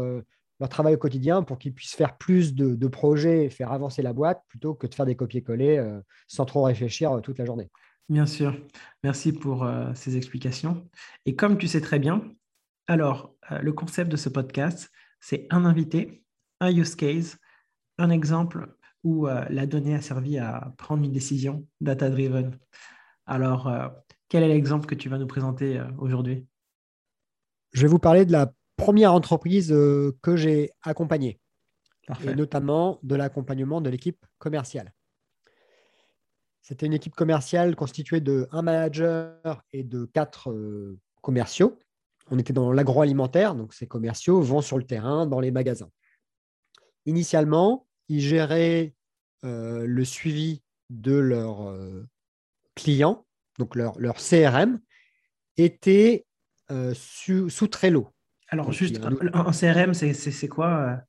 leur 0.59 0.69
travail 0.69 0.93
au 0.93 0.97
quotidien 0.97 1.41
pour 1.41 1.57
qu'ils 1.57 1.73
puissent 1.73 1.95
faire 1.95 2.17
plus 2.17 2.53
de, 2.53 2.75
de, 2.75 2.87
projets 2.87 3.45
et 3.45 3.49
faire 3.49 3.71
avancer 3.71 4.01
la 4.03 4.13
boîte 4.13 4.43
plutôt 4.47 4.75
que 4.75 4.87
de 4.87 4.93
faire 4.93 5.05
des 5.05 5.15
copier-coller 5.15 5.83
sans 6.27 6.45
trop 6.45 6.63
réfléchir 6.63 7.19
toute 7.23 7.39
la 7.39 7.45
journée. 7.45 7.69
Bien 8.07 8.25
sûr. 8.25 8.55
Merci 9.03 9.33
pour 9.33 9.67
ces 9.95 10.15
explications. 10.15 10.87
Et 11.25 11.35
comme 11.35 11.57
tu 11.57 11.67
sais 11.67 11.81
très 11.81 11.99
bien, 11.99 12.21
alors, 12.87 13.33
euh, 13.51 13.59
le 13.59 13.73
concept 13.73 14.11
de 14.11 14.17
ce 14.17 14.29
podcast, 14.29 14.91
c'est 15.19 15.47
un 15.51 15.65
invité, 15.65 16.23
un 16.59 16.71
use 16.71 16.95
case, 16.95 17.37
un 17.97 18.09
exemple 18.09 18.75
où 19.03 19.27
euh, 19.27 19.45
la 19.49 19.65
donnée 19.65 19.95
a 19.95 20.01
servi 20.01 20.37
à 20.37 20.73
prendre 20.77 21.03
une 21.03 21.11
décision 21.11 21.65
data-driven. 21.81 22.57
Alors, 23.25 23.67
euh, 23.67 23.87
quel 24.27 24.43
est 24.43 24.49
l'exemple 24.49 24.85
que 24.85 24.95
tu 24.95 25.07
vas 25.09 25.17
nous 25.17 25.27
présenter 25.27 25.81
aujourd'hui? 25.97 26.45
Je 27.71 27.83
vais 27.83 27.87
vous 27.87 27.99
parler 27.99 28.25
de 28.25 28.31
la 28.31 28.51
première 28.75 29.13
entreprise 29.13 29.69
que 29.69 30.35
j'ai 30.35 30.71
accompagnée, 30.81 31.39
et 32.25 32.35
notamment 32.35 32.99
de 33.03 33.15
l'accompagnement 33.15 33.79
de 33.79 33.89
l'équipe 33.89 34.25
commerciale. 34.39 34.93
C'était 36.61 36.87
une 36.87 36.93
équipe 36.93 37.15
commerciale 37.15 37.75
constituée 37.75 38.21
de 38.21 38.47
un 38.51 38.63
manager 38.63 39.63
et 39.71 39.83
de 39.83 40.05
quatre 40.05 40.53
commerciaux 41.21 41.77
on 42.31 42.39
était 42.39 42.53
dans 42.53 42.71
l'agroalimentaire, 42.71 43.55
donc 43.55 43.73
ces 43.73 43.87
commerciaux 43.87 44.41
vont 44.41 44.61
sur 44.61 44.77
le 44.77 44.83
terrain, 44.83 45.25
dans 45.25 45.39
les 45.39 45.51
magasins. 45.51 45.89
Initialement, 47.05 47.85
ils 48.07 48.21
géraient 48.21 48.93
euh, 49.43 49.85
le 49.85 50.05
suivi 50.05 50.61
de 50.89 51.15
leurs 51.15 51.69
euh, 51.69 52.07
clients, 52.75 53.25
donc 53.59 53.75
leur, 53.75 54.15
CRM, 54.15 54.79
était 55.57 56.25
euh, 56.71 56.93
sous, 56.95 57.67
Trello. 57.67 58.09
Alors, 58.47 58.71
juste, 58.71 59.01
un, 59.03 59.51
CRM, 59.51 59.93
c'est 59.93 60.47
quoi 60.47 61.01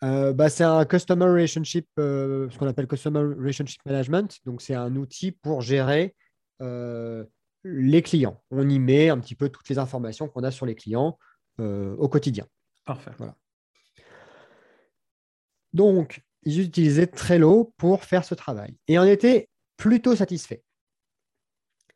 bah, 0.00 0.48
C'est 0.48 0.64
un 0.64 0.84
Customer 0.84 1.26
Relationship, 1.26 1.86
ce 1.96 2.58
qu'on 2.58 2.66
appelle 2.66 2.86
Customer 2.86 3.20
Relationship 3.20 3.80
Management. 3.84 4.38
Donc, 4.44 4.62
c'est 4.62 4.74
un 4.74 4.96
outil 4.96 5.32
pour 5.32 5.60
gérer 5.60 6.14
les 7.64 8.02
clients. 8.02 8.42
On 8.50 8.68
y 8.68 8.78
met 8.78 9.08
un 9.08 9.18
petit 9.18 9.34
peu 9.34 9.48
toutes 9.48 9.68
les 9.68 9.78
informations 9.78 10.28
qu'on 10.28 10.42
a 10.42 10.50
sur 10.50 10.66
les 10.66 10.74
clients 10.74 11.18
au 11.58 12.08
quotidien. 12.08 12.46
Parfait. 12.84 13.12
Voilà. 13.18 13.36
Donc, 15.72 16.22
ils 16.44 16.60
utilisaient 16.60 17.06
Trello 17.06 17.72
pour 17.76 18.04
faire 18.04 18.24
ce 18.24 18.34
travail 18.34 18.76
et 18.88 18.98
en 18.98 19.04
étaient 19.04 19.48
plutôt 19.76 20.16
satisfaits. 20.16 20.60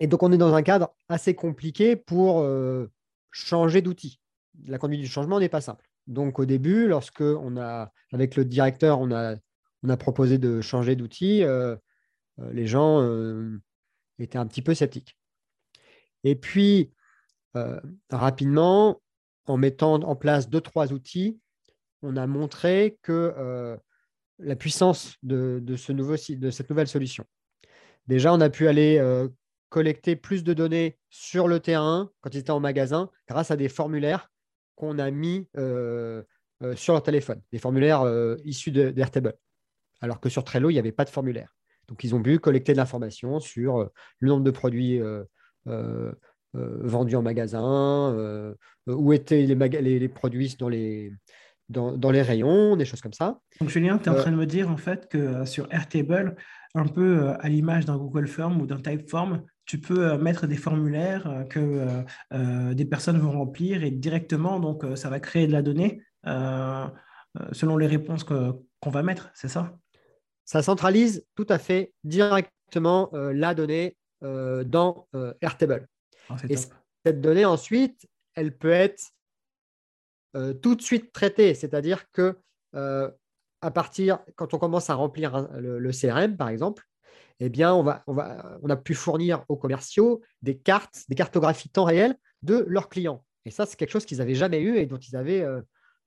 Et 0.01 0.07
donc, 0.07 0.23
on 0.23 0.33
est 0.33 0.39
dans 0.39 0.55
un 0.55 0.63
cadre 0.63 0.95
assez 1.09 1.35
compliqué 1.35 1.97
pour 1.97 2.41
euh, 2.41 2.91
changer 3.31 3.83
d'outil. 3.83 4.21
La 4.67 4.79
conduite 4.79 5.01
du 5.01 5.07
changement 5.07 5.41
n'est 5.41 5.49
pas 5.49 5.61
simple. 5.61 5.89
Donc, 6.07 6.39
au 6.39 6.45
début, 6.45 6.87
lorsque 6.87 7.23
on 7.23 7.57
a, 7.57 7.93
avec 8.13 8.37
le 8.37 8.45
directeur, 8.45 9.01
on 9.01 9.11
a, 9.11 9.37
on 9.83 9.89
a 9.89 9.97
proposé 9.97 10.39
de 10.39 10.61
changer 10.61 10.97
d'outil, 10.97 11.43
euh, 11.43 11.77
euh, 12.39 12.53
les 12.53 12.67
gens 12.67 13.03
étaient 14.19 14.39
un 14.39 14.47
petit 14.47 14.63
peu 14.63 14.75
sceptiques. 14.75 15.17
Et 16.27 16.35
puis, 16.35 16.91
rapidement, 18.11 19.01
en 19.47 19.57
mettant 19.57 19.95
en 19.95 20.17
place 20.17 20.51
deux, 20.51 20.61
trois 20.61 20.93
outils, 20.93 21.39
on 22.03 22.17
a 22.17 22.27
montré 22.27 22.99
que 23.03 23.79
la 24.41 24.57
puissance 24.57 25.15
de, 25.23 25.63
ce 25.77 25.93
nouveau, 25.93 26.17
de 26.29 26.51
cette 26.51 26.69
nouvelle 26.69 26.89
solution. 26.89 27.25
Déjà, 28.09 28.35
on 28.35 28.41
a 28.41 28.51
pu 28.51 28.67
aller 28.67 29.01
collecter 29.69 30.17
plus 30.17 30.43
de 30.43 30.53
données 30.53 30.99
sur 31.11 31.47
le 31.47 31.61
terrain 31.61 32.11
quand 32.21 32.35
ils 32.35 32.39
étaient 32.39 32.51
en 32.51 32.61
magasin 32.61 33.11
grâce 33.29 33.51
à 33.51 33.57
des 33.57 33.69
formulaires 33.69 34.31
qu'on 34.75 34.99
a 34.99 35.11
mis 35.11 35.49
euh, 35.57 36.23
euh, 36.63 36.75
sur 36.77 36.93
leur 36.93 37.03
téléphone, 37.03 37.41
des 37.53 37.59
formulaires 37.59 38.03
euh, 38.03 38.37
issus 38.45 38.71
d'Airtable. 38.71 39.35
Alors 40.01 40.21
que 40.21 40.29
sur 40.29 40.45
Trello, 40.45 40.71
il 40.71 40.75
n'y 40.75 40.79
avait 40.79 40.93
pas 40.93 41.05
de 41.05 41.11
formulaire. 41.11 41.57
Donc, 41.89 42.05
ils 42.05 42.15
ont 42.15 42.23
pu 42.23 42.39
collecter 42.39 42.73
de 42.73 42.79
l'information 42.79 43.41
sur 43.41 43.89
le 44.19 44.29
nombre 44.29 44.45
de 44.45 44.51
produits 44.51 45.01
vendus 46.55 47.17
en 47.17 47.23
magasin, 47.23 48.55
où 48.87 49.13
étaient 49.13 49.43
les, 49.43 49.99
les, 49.99 50.09
produits 50.09 50.57
dans 50.59 50.69
les, 50.69 51.13
dans, 51.69 52.11
les 52.11 52.23
rayons, 52.23 52.77
des 52.77 52.85
choses 52.85 53.01
comme 53.01 53.13
ça. 53.13 53.41
Donc, 53.61 53.69
Julien, 53.69 53.99
tu 53.99 54.05
es 54.05 54.09
en 54.09 54.15
train 54.15 54.31
de 54.31 54.37
me 54.37 54.47
dire 54.47 54.71
en 54.71 54.77
fait 54.77 55.09
que 55.09 55.45
sur 55.45 55.67
Airtable, 55.73 56.37
un 56.75 56.87
peu 56.87 57.31
à 57.41 57.49
l'image 57.49 57.87
d'un 57.87 57.97
Google 57.97 58.27
Form 58.27 58.61
ou 58.61 58.67
d'un 58.67 58.81
Typeform, 58.81 59.43
tu 59.67 59.81
peux 59.81 60.13
euh, 60.13 60.19
mettre 60.19 60.47
des 60.47 60.57
formulaires 60.57 61.27
euh, 61.27 61.43
que 61.45 61.87
euh, 62.33 62.75
des 62.75 62.85
personnes 62.85 63.19
vont 63.19 63.33
remplir 63.33 63.83
et 63.83 63.91
directement, 63.91 64.61
donc 64.61 64.85
ça 64.95 65.11
va 65.11 65.21
créer 65.21 65.47
de 65.47 65.53
la 65.53 65.63
donnée 65.63 66.01
selon 67.53 67.77
les 67.77 67.87
réponses 67.87 68.25
qu'on 68.25 68.91
va 68.91 69.03
mettre, 69.03 69.31
c'est 69.35 69.49
ça? 69.49 69.77
Ça 70.45 70.63
centralise 70.63 71.25
tout 71.35 71.47
à 71.49 71.59
fait 71.59 71.93
directement 72.03 73.11
la 73.13 73.55
donnée 73.55 73.97
dans 74.23 75.09
Airtable. 75.41 75.89
Ah, 76.29 76.37
et 76.49 76.57
cette 76.57 77.21
donnée, 77.21 77.45
ensuite, 77.45 78.09
elle 78.35 78.57
peut 78.57 78.71
être 78.71 79.13
tout 80.63 80.75
de 80.75 80.83
suite 80.83 81.13
traitée, 81.13 81.55
c'est-à-dire 81.55 82.11
que 82.13 82.37
à 82.73 83.71
partir, 83.71 84.19
quand 84.35 84.55
on 84.55 84.59
commence 84.59 84.91
à 84.91 84.95
remplir 84.95 85.49
le 85.59 85.91
CRM, 85.93 86.37
par 86.37 86.49
exemple, 86.49 86.85
eh 87.41 87.49
bien, 87.49 87.75
on, 87.75 87.83
va, 87.83 88.03
on, 88.07 88.15
va, 88.15 88.59
on 88.63 88.71
a 88.71 88.77
pu 88.77 88.95
fournir 88.95 89.45
aux 89.49 89.57
commerciaux 89.57 90.23
des 90.43 90.57
cartes, 90.57 91.05
des 91.09 91.15
cartographies 91.15 91.69
temps 91.69 91.85
réel 91.85 92.17
de 92.43 92.65
leurs 92.69 92.89
clients. 92.89 93.25
Et 93.45 93.51
ça, 93.51 93.67
c'est 93.67 93.77
quelque 93.77 93.91
chose 93.91 94.07
qu'ils 94.07 94.19
n'avaient 94.19 94.35
jamais 94.35 94.61
eu 94.61 94.77
et 94.77 94.87
dont 94.87 94.97
ils 94.97 95.17
avaient 95.17 95.43
euh, 95.43 95.61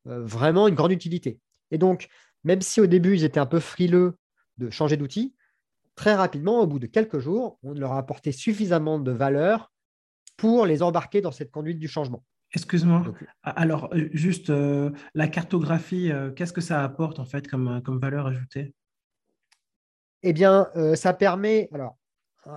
euh, 0.07 0.23
vraiment 0.23 0.67
une 0.67 0.75
grande 0.75 0.91
utilité. 0.91 1.39
Et 1.71 1.77
donc, 1.77 2.07
même 2.43 2.61
si 2.61 2.81
au 2.81 2.87
début, 2.87 3.15
ils 3.15 3.23
étaient 3.23 3.39
un 3.39 3.45
peu 3.45 3.59
frileux 3.59 4.15
de 4.57 4.69
changer 4.69 4.97
d'outil, 4.97 5.35
très 5.99 6.15
rapidement, 6.15 6.61
au 6.61 6.67
bout 6.67 6.79
de 6.79 6.87
quelques 6.87 7.19
jours, 7.19 7.59
on 7.61 7.73
leur 7.73 7.91
a 7.91 7.97
apporté 7.97 8.31
suffisamment 8.31 8.99
de 8.99 9.11
valeur 9.11 9.71
pour 10.37 10.65
les 10.65 10.81
embarquer 10.81 11.19
dans 11.19 11.31
cette 11.31 11.51
conduite 11.51 11.79
du 11.79 11.89
changement. 11.89 12.23
Excuse-moi. 12.53 13.03
Alors, 13.43 13.89
euh, 13.93 14.07
juste 14.13 14.51
la 15.13 15.27
cartographie, 15.27 16.11
qu'est-ce 16.35 16.53
que 16.53 16.61
ça 16.61 16.83
apporte 16.83 17.19
en 17.19 17.25
fait 17.25 17.47
comme, 17.47 17.81
comme 17.83 17.99
valeur 17.99 18.27
ajoutée? 18.27 18.73
Eh 20.23 20.33
bien, 20.33 20.69
euh, 20.75 20.95
ça 20.95 21.13
permet. 21.13 21.69
Alors, 21.73 21.97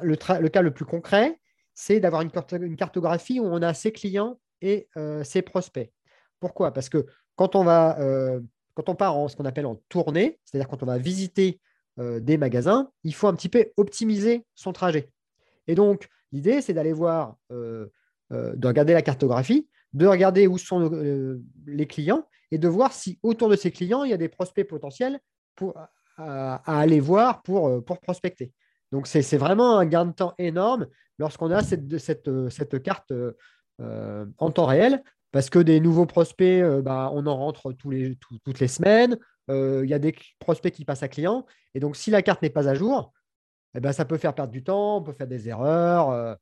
le, 0.02 0.16
cas 0.16 0.62
le 0.62 0.70
plus 0.70 0.84
concret, 0.84 1.40
c'est 1.74 2.00
d'avoir 2.00 2.22
une, 2.22 2.76
cartographie 2.76 3.40
où 3.40 3.44
on 3.44 3.62
a 3.62 3.74
ses 3.74 3.92
clients 3.92 4.38
et 4.60 4.88
euh, 4.96 5.22
ses 5.24 5.42
prospects. 5.42 5.92
Pourquoi? 6.40 6.72
Parce 6.72 6.88
que 6.88 7.06
quand 7.36 7.54
on, 7.54 7.64
va, 7.64 7.98
euh, 8.00 8.40
quand 8.74 8.88
on 8.88 8.94
part 8.94 9.16
en 9.16 9.28
ce 9.28 9.36
qu'on 9.36 9.44
appelle 9.44 9.66
en 9.66 9.76
tournée, 9.88 10.40
c'est-à-dire 10.44 10.68
quand 10.68 10.82
on 10.82 10.86
va 10.86 10.98
visiter 10.98 11.60
des 11.98 12.38
magasins, 12.38 12.90
il 13.04 13.14
faut 13.14 13.28
un 13.28 13.34
petit 13.34 13.48
peu 13.48 13.66
optimiser 13.76 14.46
son 14.54 14.72
trajet. 14.72 15.10
Et 15.66 15.74
donc, 15.74 16.08
l'idée, 16.32 16.62
c'est 16.62 16.72
d'aller 16.72 16.92
voir, 16.92 17.36
de 17.50 18.66
regarder 18.66 18.94
la 18.94 19.02
cartographie, 19.02 19.68
de 19.92 20.06
regarder 20.06 20.46
où 20.46 20.56
sont 20.56 20.90
les 21.66 21.86
clients 21.86 22.26
et 22.52 22.58
de 22.58 22.68
voir 22.68 22.92
si 22.92 23.18
autour 23.22 23.48
de 23.48 23.56
ces 23.56 23.70
clients, 23.70 24.04
il 24.04 24.10
y 24.10 24.14
a 24.14 24.18
des 24.18 24.28
prospects 24.28 24.68
potentiels 24.68 25.18
à, 26.18 26.60
aller 26.66 27.00
voir 27.00 27.42
pour, 27.42 27.68
euh, 27.68 27.80
prospecter. 27.80 28.52
Donc, 28.92 29.06
c'est 29.06 29.38
vraiment 29.38 29.78
un 29.78 29.86
gain 29.86 30.04
de 30.04 30.12
temps 30.12 30.34
énorme 30.38 30.86
lorsqu'on 31.18 31.50
a 31.50 31.62
cette, 31.62 32.28
euh, 32.28 32.78
carte 32.84 33.10
euh, 33.10 34.26
en 34.36 34.50
temps 34.50 34.66
réel, 34.66 35.02
parce 35.30 35.48
que 35.48 35.58
des 35.58 35.80
nouveaux 35.80 36.04
prospects, 36.04 36.62
bah, 36.82 37.10
on 37.14 37.26
en 37.26 37.36
rentre 37.36 37.72
tous 37.72 37.90
les, 37.90 38.18
toutes 38.44 38.60
les 38.60 38.68
semaines. 38.68 39.16
Il 39.48 39.86
y 39.86 39.94
a 39.94 39.98
des 39.98 40.14
prospects 40.38 40.72
qui 40.72 40.84
passent 40.84 41.02
à 41.02 41.08
client. 41.08 41.46
Et 41.74 41.80
donc, 41.80 41.96
si 41.96 42.10
la 42.10 42.22
carte 42.22 42.42
n'est 42.42 42.50
pas 42.50 42.68
à 42.68 42.74
jour, 42.74 43.12
eh 43.74 43.80
ben, 43.80 43.92
ça 43.92 44.04
peut 44.04 44.18
faire 44.18 44.34
perdre 44.34 44.52
du 44.52 44.62
temps, 44.62 44.98
on 44.98 45.02
peut 45.02 45.12
faire 45.12 45.26
des 45.26 45.48
erreurs. 45.48 46.38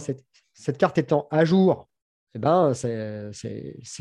cette, 0.00 0.24
cette, 0.54 0.78
carte 0.78 0.98
étant 0.98 1.28
à 1.30 1.44
jour, 1.44 1.88
eh 2.34 2.38
ben, 2.38 2.74
c'est 2.74 3.32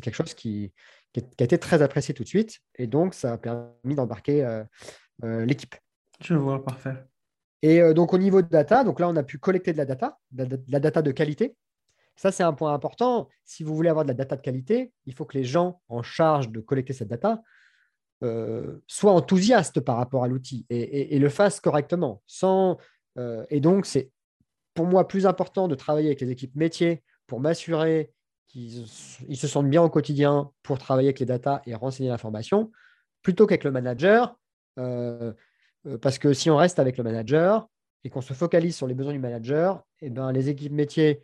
quelque 0.01 0.15
chose 0.15 0.33
qui, 0.33 0.74
qui, 1.13 1.19
a 1.39 1.43
été 1.43 1.57
très 1.57 1.81
apprécié 1.81 2.13
tout 2.13 2.24
de 2.24 2.27
suite. 2.27 2.59
Et 2.75 2.88
donc, 2.88 3.13
ça 3.13 3.33
a 3.33 3.38
permis 3.38 3.95
d'embarquer 3.95 4.43
euh, 4.43 4.63
euh, 5.24 5.45
l'équipe. 5.45 5.75
Je 6.21 6.33
vois, 6.33 6.63
parfait. 6.63 6.95
Et 7.62 7.81
euh, 7.81 7.93
donc, 7.93 8.13
au 8.13 8.17
niveau 8.17 8.41
de 8.41 8.47
data, 8.47 8.83
donc 8.83 9.00
là, 9.00 9.09
on 9.09 9.15
a 9.15 9.24
pu 9.24 9.38
collecter 9.38 9.74
de 9.74 9.77
la 9.77 9.86
data, 9.86 10.19
de 10.31 10.62
la 10.67 10.79
data 10.79 11.01
de 11.01 11.12
qualité. 11.12 11.55
Ça, 12.15 12.31
c'est 12.31 12.43
un 12.43 12.53
point 12.53 12.74
important. 12.74 13.29
Si 13.45 13.63
vous 13.63 13.75
voulez 13.75 13.89
avoir 13.89 14.03
de 14.03 14.09
la 14.09 14.15
data 14.15 14.36
de 14.36 14.41
qualité, 14.41 14.91
il 15.05 15.13
faut 15.13 15.25
que 15.25 15.38
les 15.38 15.43
gens 15.43 15.81
en 15.88 16.01
charge 16.01 16.50
de 16.50 16.59
collecter 16.59 16.93
cette 16.93 17.09
data 17.09 17.41
soient 18.21 19.13
enthousiastes 19.13 19.79
par 19.79 19.97
rapport 19.97 20.24
à 20.24 20.27
l'outil 20.27 20.65
et, 20.69 21.19
le 21.19 21.29
fassent 21.29 21.59
correctement. 21.59 22.21
Sans, 22.25 22.77
et 23.50 23.59
donc, 23.59 23.86
c'est 23.86 24.12
pour 24.74 24.86
moi 24.86 25.07
plus 25.07 25.25
important 25.25 25.67
de 25.67 25.75
travailler 25.75 26.07
avec 26.07 26.21
les 26.21 26.31
équipes 26.31 26.55
métiers 26.55 27.03
pour 27.27 27.39
m'assurer 27.39 28.12
qu'ils 28.47 28.88
se 29.38 29.47
sentent 29.47 29.69
bien 29.69 29.83
au 29.83 29.89
quotidien 29.89 30.51
pour 30.63 30.79
travailler 30.79 31.09
avec 31.09 31.19
les 31.19 31.25
datas 31.25 31.62
et 31.65 31.75
renseigner 31.75 32.09
l'information, 32.09 32.71
plutôt 33.21 33.45
qu'avec 33.45 33.63
le 33.63 33.71
manager. 33.71 34.38
Euh, 34.79 35.33
euh, 35.86 35.97
parce 35.97 36.17
que 36.17 36.33
si 36.33 36.50
on 36.50 36.57
reste 36.57 36.79
avec 36.79 36.97
le 36.97 37.03
manager 37.03 37.67
et 38.03 38.09
qu'on 38.09 38.21
se 38.21 38.33
focalise 38.33 38.75
sur 38.75 38.88
les 38.88 38.93
besoins 38.93 39.13
du 39.13 39.19
manager, 39.19 39.83
eh 40.01 40.09
ben, 40.09 40.31
les 40.31 40.50
équipes 40.50 40.74
métiers 40.74 41.21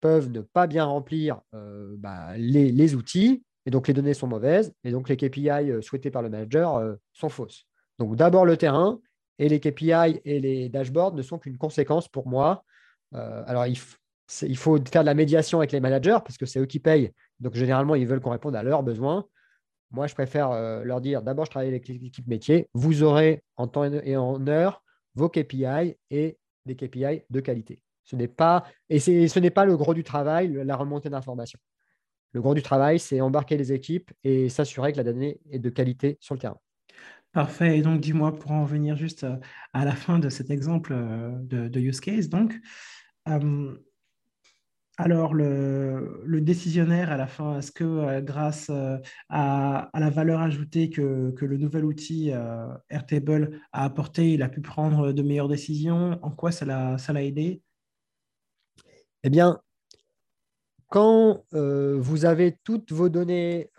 peuvent 0.00 0.30
ne 0.30 0.40
pas 0.40 0.66
bien 0.66 0.84
remplir 0.84 1.40
euh, 1.54 1.94
bah, 1.98 2.36
les, 2.36 2.94
outils, 2.94 3.42
et 3.66 3.70
donc 3.70 3.88
les 3.88 3.94
données 3.94 4.14
sont 4.14 4.26
mauvaises, 4.26 4.72
et 4.84 4.90
donc 4.90 5.08
les 5.08 5.16
KPI 5.16 5.82
souhaités 5.82 6.10
par 6.10 6.22
le 6.22 6.30
manager 6.30 6.96
sont 7.12 7.28
fausses. 7.28 7.66
Donc 7.98 8.16
d'abord 8.16 8.44
le 8.44 8.56
terrain, 8.56 9.00
et 9.38 9.48
les 9.48 9.60
KPI 9.60 10.20
et 10.24 10.40
les 10.40 10.68
dashboards 10.68 11.14
ne 11.14 11.22
sont 11.22 11.38
qu'une 11.38 11.56
conséquence 11.58 12.08
pour 12.08 12.28
moi. 12.28 12.64
alors 13.12 13.66
il, 13.66 13.76
faut 13.76 14.78
faire 14.90 15.02
de 15.02 15.06
la 15.06 15.14
médiation 15.14 15.58
avec 15.58 15.72
les 15.72 15.80
managers 15.80 16.18
parce 16.24 16.36
que 16.36 16.46
c'est 16.46 16.60
eux 16.60 16.66
qui 16.66 16.78
payent. 16.78 17.12
Donc, 17.40 17.54
généralement, 17.54 17.94
ils 17.94 18.06
veulent 18.06 18.20
qu'on 18.20 18.30
réponde 18.30 18.56
à 18.56 18.62
leurs 18.62 18.82
besoins. 18.82 19.26
Moi, 19.90 20.06
je 20.06 20.14
préfère 20.14 20.50
euh, 20.50 20.82
leur 20.82 21.00
dire 21.00 21.22
d'abord, 21.22 21.44
je 21.44 21.50
travaille 21.50 21.68
avec 21.68 21.88
l'équipe 21.88 22.26
métier. 22.26 22.68
Vous 22.74 23.02
aurez 23.02 23.42
en 23.56 23.68
temps 23.68 23.84
et 23.84 24.16
en 24.16 24.46
heure 24.48 24.82
vos 25.14 25.28
KPI 25.28 25.96
et 26.10 26.38
des 26.66 26.74
KPI 26.74 27.22
de 27.30 27.40
qualité. 27.40 27.80
Ce 28.02 28.16
n'est 28.16 28.28
pas, 28.28 28.64
et 28.88 28.98
ce 28.98 29.38
n'est 29.38 29.50
pas 29.50 29.64
le 29.64 29.76
gros 29.76 29.94
du 29.94 30.02
travail, 30.02 30.52
la 30.64 30.76
remontée 30.76 31.10
d'informations. 31.10 31.60
Le 32.34 32.42
gros 32.42 32.52
du 32.52 32.60
travail, 32.60 32.98
c'est 32.98 33.20
embarquer 33.22 33.56
les 33.56 33.72
équipes 33.72 34.10
et 34.22 34.50
s'assurer 34.50 34.92
que 34.92 34.98
la 34.98 35.04
donnée 35.04 35.40
est 35.50 35.58
de 35.58 35.70
qualité 35.70 36.18
sur 36.20 36.34
le 36.34 36.40
terrain. 36.40 36.58
Parfait. 37.32 37.78
Et 37.78 37.82
donc, 37.82 38.00
dis-moi, 38.00 38.36
pour 38.36 38.50
en 38.52 38.64
venir 38.64 38.96
juste 38.96 39.24
euh, 39.24 39.36
à 39.72 39.84
la 39.84 39.92
fin 39.92 40.18
de 40.18 40.28
cet 40.28 40.50
exemple 40.50 40.92
euh, 40.92 41.30
de, 41.40 41.80
use 41.80 42.00
case, 42.00 42.28
donc, 42.28 42.60
alors, 44.96 45.34
le, 45.34 46.40
décisionnaire, 46.40 47.10
à 47.10 47.16
la 47.16 47.26
fin, 47.26 47.58
est-ce 47.58 47.72
que 47.72 47.82
euh, 47.82 48.20
grâce 48.20 48.70
euh, 48.70 48.96
à, 49.28 49.90
la 49.92 50.08
valeur 50.10 50.40
ajoutée 50.40 50.88
que, 50.88 51.34
le 51.40 51.56
nouvel 51.56 51.84
outil 51.84 52.30
euh, 52.32 52.68
Airtable 52.90 53.60
a 53.72 53.84
apporté, 53.84 54.34
il 54.34 54.42
a 54.42 54.48
pu 54.48 54.60
prendre 54.60 55.10
de 55.10 55.22
meilleures 55.22 55.48
décisions? 55.48 56.18
En 56.22 56.30
quoi 56.30 56.52
ça 56.52 56.64
l'a, 56.64 57.24
aidé? 57.24 57.60
Eh 59.24 59.30
bien, 59.30 59.60
quand 60.88 61.44
vous 61.52 62.24
avez 62.24 62.56
toutes 62.64 62.92
vos 62.92 63.08
données 63.08 63.70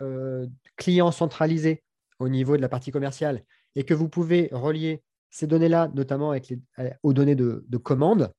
clients 0.76 1.12
centralisées 1.12 1.82
au 2.18 2.28
niveau 2.28 2.56
de 2.56 2.62
la 2.62 2.68
partie 2.68 2.90
commerciale 2.90 3.42
et 3.74 3.84
que 3.84 3.94
vous 3.94 4.08
pouvez 4.08 4.48
relier 4.52 5.02
ces 5.30 5.46
données-là, 5.46 5.90
notamment 5.94 6.32
les, 6.32 6.42
aux 7.02 7.12
données 7.12 7.34
de, 7.34 7.64
de 7.68 7.76
commande, 7.76 8.32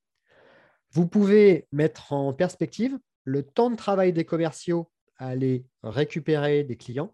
vous 0.92 1.08
pouvez 1.08 1.68
mettre 1.72 2.14
en 2.14 2.34
perspective 2.34 2.98
le 3.24 3.44
temps 3.44 3.70
de 3.70 3.76
travail 3.76 4.14
des 4.14 4.26
commerciaux 4.26 4.90
à 5.18 5.28
aller 5.28 5.66
récupérer 5.84 6.64
des 6.64 6.78
clients 6.78 7.14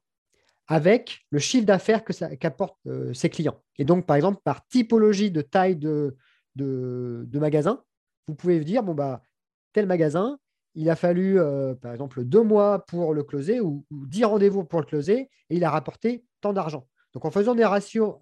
avec 0.67 1.25
le 1.29 1.39
chiffre 1.39 1.65
d'affaires 1.65 2.03
qu'apportent 2.39 2.77
euh, 2.87 3.13
ces 3.13 3.29
clients. 3.29 3.61
Et 3.77 3.85
donc, 3.85 4.05
par 4.05 4.15
exemple, 4.15 4.39
par 4.43 4.65
typologie 4.67 5.31
de 5.31 5.41
taille 5.41 5.75
de, 5.75 6.15
de, 6.55 7.39
magasin, 7.39 7.83
vous 8.27 8.35
pouvez 8.35 8.63
dire, 8.63 8.83
bon, 8.83 8.93
bah, 8.93 9.21
tel 9.73 9.87
magasin, 9.87 10.39
il 10.75 10.89
a 10.89 10.95
fallu, 10.95 11.39
euh, 11.39 11.75
par 11.75 11.91
exemple, 11.91 12.23
deux 12.23 12.43
mois 12.43 12.85
pour 12.85 13.13
le 13.13 13.23
closer 13.23 13.59
ou, 13.61 13.85
dix 13.91 14.23
rendez-vous 14.23 14.63
pour 14.63 14.79
le 14.79 14.85
closer 14.85 15.29
et 15.49 15.55
il 15.55 15.63
a 15.63 15.69
rapporté 15.69 16.23
tant 16.41 16.53
d'argent. 16.53 16.87
Donc, 17.13 17.25
en 17.25 17.31
faisant 17.31 17.55
des 17.55 17.65
ratios 17.65 18.15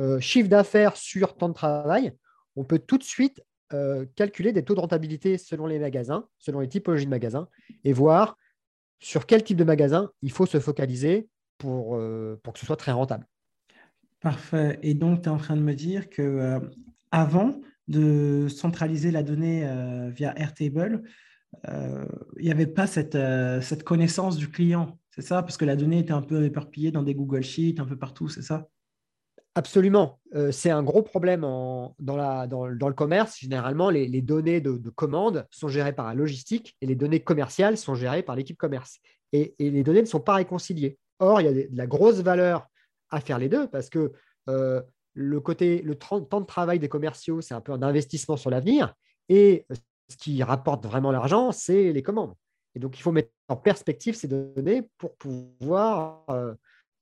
euh, 0.00 0.20
chiffre 0.20 0.48
d'affaires 0.48 0.96
sur 0.96 1.36
temps 1.36 1.48
de 1.48 1.54
travail, 1.54 2.12
on 2.56 2.64
peut 2.64 2.78
tout 2.78 2.98
de 2.98 3.04
suite 3.04 3.42
calculer 4.16 4.52
des 4.52 4.62
taux 4.62 4.74
de 4.74 4.80
rentabilité 4.80 5.38
selon 5.38 5.64
les 5.64 5.78
magasins, 5.78 6.28
selon 6.36 6.60
les 6.60 6.68
typologies 6.68 7.06
de 7.06 7.10
magasins 7.10 7.48
et 7.84 7.94
voir 7.94 8.36
sur 9.02 9.26
quel 9.26 9.42
type 9.42 9.56
de 9.56 9.64
magasin 9.64 10.10
il 10.22 10.30
faut 10.30 10.46
se 10.46 10.60
focaliser 10.60 11.28
pour, 11.58 11.96
euh, 11.96 12.40
que 12.42 12.58
ce 12.58 12.66
soit 12.66 12.76
très 12.76 12.92
rentable. 12.92 13.26
Parfait. 14.20 14.78
Et 14.82 14.94
donc, 14.94 15.22
tu 15.22 15.28
es 15.28 15.32
en 15.32 15.38
train 15.38 15.56
de 15.56 15.62
me 15.62 15.74
dire 15.74 16.08
que 16.08 16.22
euh, 16.22 16.60
avant 17.10 17.60
de 17.88 18.46
centraliser 18.48 19.10
la 19.10 19.22
donnée 19.22 19.66
euh, 19.66 20.08
via 20.10 20.38
Airtable, 20.38 21.02
il 21.64 22.44
n'y 22.44 22.50
avait 22.50 22.66
pas 22.66 22.86
cette, 22.86 23.18
cette 23.62 23.84
connaissance 23.84 24.36
du 24.36 24.50
client, 24.50 24.98
c'est 25.10 25.22
ça? 25.22 25.42
Parce 25.42 25.56
que 25.56 25.64
la 25.64 25.76
donnée 25.76 26.00
était 26.00 26.12
un 26.12 26.22
peu 26.22 26.44
éparpillée 26.44 26.90
dans 26.90 27.02
des 27.02 27.14
Google 27.14 27.42
Sheets, 27.42 27.80
un 27.80 27.84
peu 27.84 27.96
partout, 27.96 28.28
c'est 28.28 28.42
ça? 28.42 28.68
Absolument. 29.54 30.18
c'est 30.50 30.70
un 30.70 30.82
gros 30.82 31.02
problème 31.02 31.42
dans, 31.42 32.16
la, 32.16 32.46
dans, 32.46 32.66
le 32.66 32.94
commerce. 32.94 33.38
Généralement, 33.38 33.90
les, 33.90 34.22
données 34.22 34.62
de, 34.62 34.78
de, 34.78 34.90
commande 34.90 35.46
sont 35.50 35.68
gérées 35.68 35.92
par 35.92 36.06
la 36.06 36.14
logistique 36.14 36.74
et 36.80 36.86
les 36.86 36.94
données 36.94 37.20
commerciales 37.20 37.76
sont 37.76 37.94
gérées 37.94 38.22
par 38.22 38.34
l'équipe 38.34 38.56
commerce. 38.56 38.98
Et, 39.32 39.54
et, 39.58 39.70
les 39.70 39.82
données 39.82 40.00
ne 40.00 40.06
sont 40.06 40.20
pas 40.20 40.34
réconciliées. 40.34 40.98
Or, 41.18 41.40
il 41.40 41.44
y 41.44 41.48
a 41.48 41.52
de 41.52 41.76
la 41.76 41.86
grosse 41.86 42.20
valeur 42.20 42.66
à 43.10 43.20
faire 43.20 43.38
les 43.38 43.48
deux 43.48 43.68
parce 43.68 43.88
que 43.88 44.12
euh, 44.48 44.82
le 45.14 45.40
côté, 45.40 45.82
le 45.82 45.94
temps 45.94 46.18
de 46.18 46.46
travail 46.46 46.78
des 46.78 46.88
commerciaux, 46.88 47.40
c'est 47.40 47.54
un 47.54 47.60
peu 47.60 47.72
un 47.72 47.82
investissement 47.82 48.36
sur 48.36 48.50
l'avenir. 48.50 48.94
Et 49.28 49.66
ce 50.08 50.16
qui 50.16 50.42
rapporte 50.42 50.84
vraiment 50.84 51.12
l'argent, 51.12 51.52
c'est 51.52 51.92
les 51.92 52.02
commandes. 52.02 52.34
Et 52.74 52.78
donc, 52.78 52.98
il 52.98 53.02
faut 53.02 53.12
mettre 53.12 53.30
en 53.48 53.56
perspective 53.56 54.14
ces 54.14 54.28
données 54.28 54.88
pour 54.98 55.16
pouvoir 55.16 56.24
euh, 56.30 56.54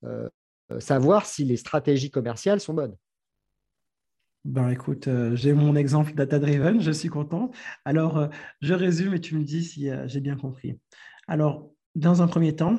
euh, 0.05 0.29
savoir 0.79 1.27
si 1.27 1.45
les 1.45 1.57
stratégies 1.57 2.11
commerciales 2.11 2.61
sont 2.61 2.75
bonnes. 2.75 2.97
Ben 4.45 4.71
écoute, 4.71 5.07
j'ai 5.35 5.53
mon 5.53 5.77
exemple 5.77 6.15
data-driven, 6.15 6.81
je 6.81 6.91
suis 6.93 7.11
content. 7.11 7.51
Alors, 7.85 8.31
je 8.63 8.73
résume 8.73 9.13
et 9.13 9.21
tu 9.21 9.37
me 9.37 9.45
dis 9.45 9.63
si 9.63 9.91
j'ai 10.07 10.21
bien 10.21 10.35
compris. 10.35 10.81
Alors, 11.29 11.71
dans 11.95 12.23
un 12.23 12.27
premier 12.27 12.57
temps, 12.57 12.79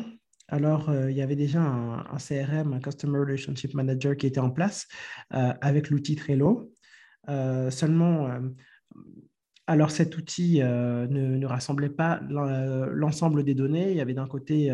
alors, 0.51 0.89
euh, 0.89 1.09
il 1.09 1.15
y 1.15 1.21
avait 1.21 1.37
déjà 1.37 1.61
un, 1.61 2.17
CRM, 2.17 2.73
un 2.73 2.81
Customer 2.81 3.19
Relationship 3.19 3.73
Manager 3.73 4.17
qui 4.17 4.27
était 4.27 4.41
en 4.41 4.51
place 4.51 4.85
euh, 5.33 5.53
avec 5.61 5.89
l'outil 5.89 6.17
Trello. 6.17 6.73
Euh, 7.29 7.71
seulement, 7.71 8.29
alors 9.67 9.91
cet 9.91 10.17
outil 10.17 10.59
ne, 10.59 11.45
rassemblait 11.45 11.89
pas 11.89 12.19
l'ensemble 12.29 13.43
des 13.43 13.55
données. 13.55 13.91
Il 13.91 13.97
y 13.97 14.01
avait 14.01 14.13
d'un 14.13 14.27
côté 14.27 14.73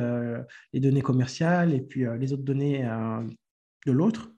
les 0.74 0.80
données 0.80 1.02
commerciales 1.02 1.74
et 1.74 1.82
puis 1.82 2.06
les 2.20 2.34
autres 2.34 2.44
données 2.44 2.84
de 3.86 3.92
l'autre. 3.92 4.32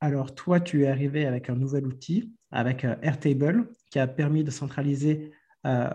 Alors, 0.00 0.34
toi, 0.34 0.58
tu 0.58 0.84
es 0.84 0.86
arrivé 0.86 1.26
avec 1.26 1.50
un 1.50 1.54
nouvel 1.54 1.86
outil, 1.86 2.32
avec 2.50 2.84
Airtable, 3.02 3.68
qui 3.90 3.98
a 3.98 4.06
permis 4.06 4.42
de 4.42 4.50
centraliser 4.50 5.32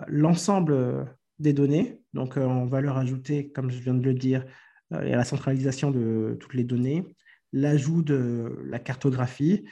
l'ensemble 0.08 1.08
des 1.39 1.53
données. 1.53 2.01
Donc, 2.14 2.38
euh, 2.38 2.46
on 2.46 2.66
va 2.66 2.81
leur 2.81 2.98
ajouter, 2.98 3.51
comme 3.51 3.70
je 3.70 3.79
viens 3.79 3.94
de 3.94 4.03
le 4.03 4.14
dire, 4.14 4.46
euh, 4.94 5.01
la 5.03 5.24
centralisation 5.24 5.92
de 5.92 6.38
toutes 6.40 6.53
les 6.53 6.64
données, 6.64 7.16
l'ajout 7.53 8.01
de 8.01 8.60
la 8.66 8.79
cartographie, 8.79 9.66
euh, 9.66 9.72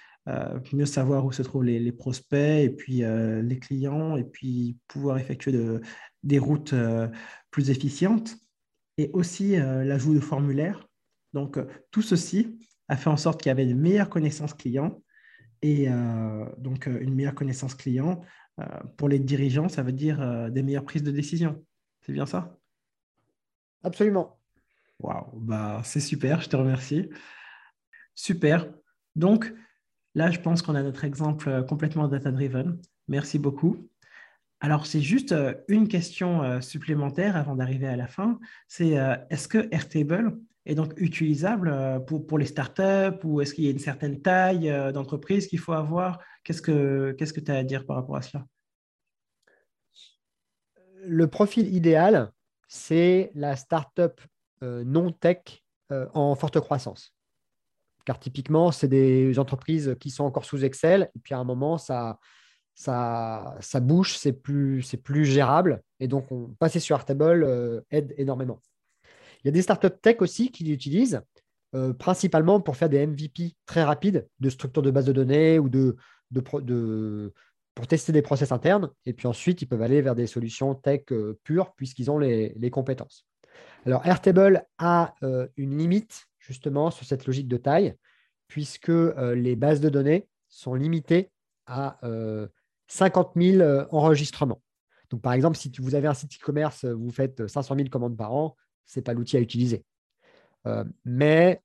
mieux 0.73 0.85
savoir 0.85 1.25
où 1.25 1.31
se 1.31 1.43
trouvent 1.43 1.63
les, 1.63 1.91
prospects 1.91 2.63
et 2.63 2.69
puis 2.69 3.03
les 3.03 3.59
clients, 3.59 4.17
et 4.17 4.23
puis 4.23 4.77
pouvoir 4.87 5.17
effectuer 5.17 5.53
des 6.23 6.39
routes 6.39 6.73
plus 7.51 7.69
efficientes, 7.69 8.35
et 8.97 9.11
aussi 9.13 9.55
l'ajout 9.57 10.15
de 10.15 10.19
formulaires. 10.19 10.87
Donc, 11.33 11.59
tout 11.91 12.01
ceci 12.01 12.57
a 12.87 12.97
fait 12.97 13.09
en 13.09 13.17
sorte 13.17 13.41
qu'il 13.41 13.49
y 13.49 13.51
avait 13.51 13.69
une 13.69 13.79
meilleure 13.79 14.09
connaissance 14.09 14.53
client, 14.53 15.03
et 15.61 15.87
donc 16.57 16.87
une 16.87 17.13
meilleure 17.13 17.35
connaissance 17.35 17.75
client 17.75 18.21
euh, 18.59 18.65
pour 18.97 19.09
les 19.09 19.19
dirigeants, 19.19 19.67
ça 19.67 19.83
veut 19.83 19.91
dire 19.91 20.21
euh, 20.21 20.49
des 20.49 20.63
meilleures 20.63 20.85
prises 20.85 21.03
de 21.03 21.11
décision. 21.11 21.63
C'est 22.01 22.13
bien 22.13 22.25
ça? 22.25 22.57
Absolument. 23.83 24.39
Waouh, 24.99 25.39
bah, 25.39 25.81
c'est 25.83 25.99
super, 25.99 26.41
je 26.41 26.49
te 26.49 26.55
remercie. 26.55 27.09
Super. 28.13 28.71
Donc, 29.15 29.53
là, 30.15 30.31
je 30.31 30.39
pense 30.39 30.61
qu'on 30.61 30.75
a 30.75 30.81
notre 30.81 31.03
exemple 31.03 31.49
euh, 31.49 31.63
complètement 31.63 32.07
data-driven. 32.07 32.79
Merci 33.07 33.37
beaucoup. 33.37 33.87
Alors, 34.59 34.85
c'est 34.87 35.01
juste 35.01 35.35
une 35.67 35.87
question 35.87 36.59
supplémentaire 36.61 37.35
avant 37.35 37.55
d'arriver 37.55 37.87
à 37.87 37.95
la 37.95 38.07
fin. 38.07 38.39
C'est 38.67 38.95
est-ce 39.29 39.47
que 39.47 39.67
Airtable 39.69 40.39
est 40.65 40.73
donc 40.73 40.93
utilisable 40.97 42.03
pour, 42.07 42.25
pour 42.25 42.39
les 42.39 42.45
startups 42.45 43.19
ou 43.25 43.41
est-ce 43.41 43.53
qu'il 43.53 43.65
y 43.65 43.67
a 43.67 43.71
une 43.71 43.79
certaine 43.79 44.21
taille 44.21 44.73
d'entreprise 44.93 45.45
qu'il 45.45 45.59
faut 45.59 45.73
avoir? 45.73 46.19
Qu'est-ce 46.43 46.61
que 46.63 47.39
tu 47.39 47.51
as 47.51 47.55
à 47.55 47.63
dire 47.63 47.85
par 47.85 47.97
rapport 47.97 48.15
à 48.15 48.23
cela? 48.23 48.47
Le 51.03 51.27
profil 51.27 51.75
idéal, 51.75 52.31
c'est 52.67 53.31
la 53.35 53.55
startup 53.55 54.19
euh, 54.63 54.83
non-tech 54.83 55.63
euh, 55.91 56.07
en 56.13 56.35
forte 56.35 56.59
croissance. 56.59 57.14
Car 58.05 58.19
typiquement, 58.19 58.71
c'est 58.71 58.87
des 58.87 59.37
entreprises 59.39 59.95
qui 59.99 60.09
sont 60.09 60.23
encore 60.23 60.45
sous 60.45 60.63
Excel, 60.63 61.09
et 61.15 61.19
puis 61.19 61.33
à 61.33 61.39
un 61.39 61.43
moment, 61.43 61.77
ça, 61.77 62.19
ça, 62.75 63.55
ça 63.59 63.79
bouge, 63.79 64.17
c'est 64.17 64.33
plus, 64.33 64.95
plus 65.03 65.25
gérable, 65.25 65.81
et 65.99 66.07
donc 66.07 66.31
on, 66.31 66.49
passer 66.59 66.79
sur 66.79 66.95
Artable 66.95 67.43
euh, 67.43 67.81
aide 67.91 68.13
énormément. 68.17 68.61
Il 69.43 69.47
y 69.47 69.49
a 69.49 69.51
des 69.51 69.61
startups 69.61 69.99
tech 70.01 70.17
aussi 70.19 70.51
qui 70.51 70.63
l'utilisent, 70.63 71.21
principalement 71.99 72.61
pour 72.61 72.77
faire 72.77 72.87
des 72.87 73.05
MVP 73.05 73.53
très 73.65 73.83
rapides 73.83 74.25
de 74.39 74.49
structures 74.49 74.81
de 74.81 74.91
base 74.91 75.03
de 75.03 75.11
données 75.11 75.59
ou 75.59 75.67
de, 75.67 75.97
de, 76.31 77.33
pour 77.73 77.87
tester 77.87 78.11
des 78.11 78.21
process 78.21 78.51
internes. 78.51 78.89
Et 79.05 79.13
puis 79.13 79.27
ensuite, 79.27 79.61
ils 79.61 79.65
peuvent 79.65 79.81
aller 79.81 80.01
vers 80.01 80.15
des 80.15 80.27
solutions 80.27 80.73
tech 80.75 81.01
euh, 81.11 81.39
pures 81.43 81.73
puisqu'ils 81.75 82.09
ont 82.09 82.17
les, 82.17 82.69
compétences. 82.71 83.27
Alors, 83.85 84.05
Airtable 84.05 84.65
a 84.77 85.13
euh, 85.23 85.47
une 85.57 85.77
limite 85.77 86.25
justement 86.45 86.91
sur 86.91 87.05
cette 87.05 87.25
logique 87.25 87.47
de 87.47 87.57
taille, 87.57 87.95
puisque 88.47 88.89
euh, 88.89 89.35
les 89.35 89.55
bases 89.55 89.81
de 89.81 89.89
données 89.89 90.27
sont 90.47 90.75
limitées 90.75 91.31
à 91.67 91.99
50 92.87 93.31
000 93.35 93.87
enregistrements. 93.89 94.61
Donc, 95.09 95.23
par 95.23 95.33
exemple, 95.33 95.57
si 95.57 95.71
vous 95.79 95.95
avez 95.95 96.07
un 96.07 96.13
site 96.13 96.35
e-commerce, 96.35 96.85
vous 96.85 97.09
faites 97.09 97.47
500 97.47 97.75
000 97.75 97.89
commandes 97.89 98.15
par 98.15 98.31
an, 98.33 98.55
ce 98.85 98.99
n'est 98.99 99.03
pas 99.03 99.13
l'outil 99.13 99.35
à 99.35 99.39
utiliser. 99.39 99.83
mais 101.03 101.63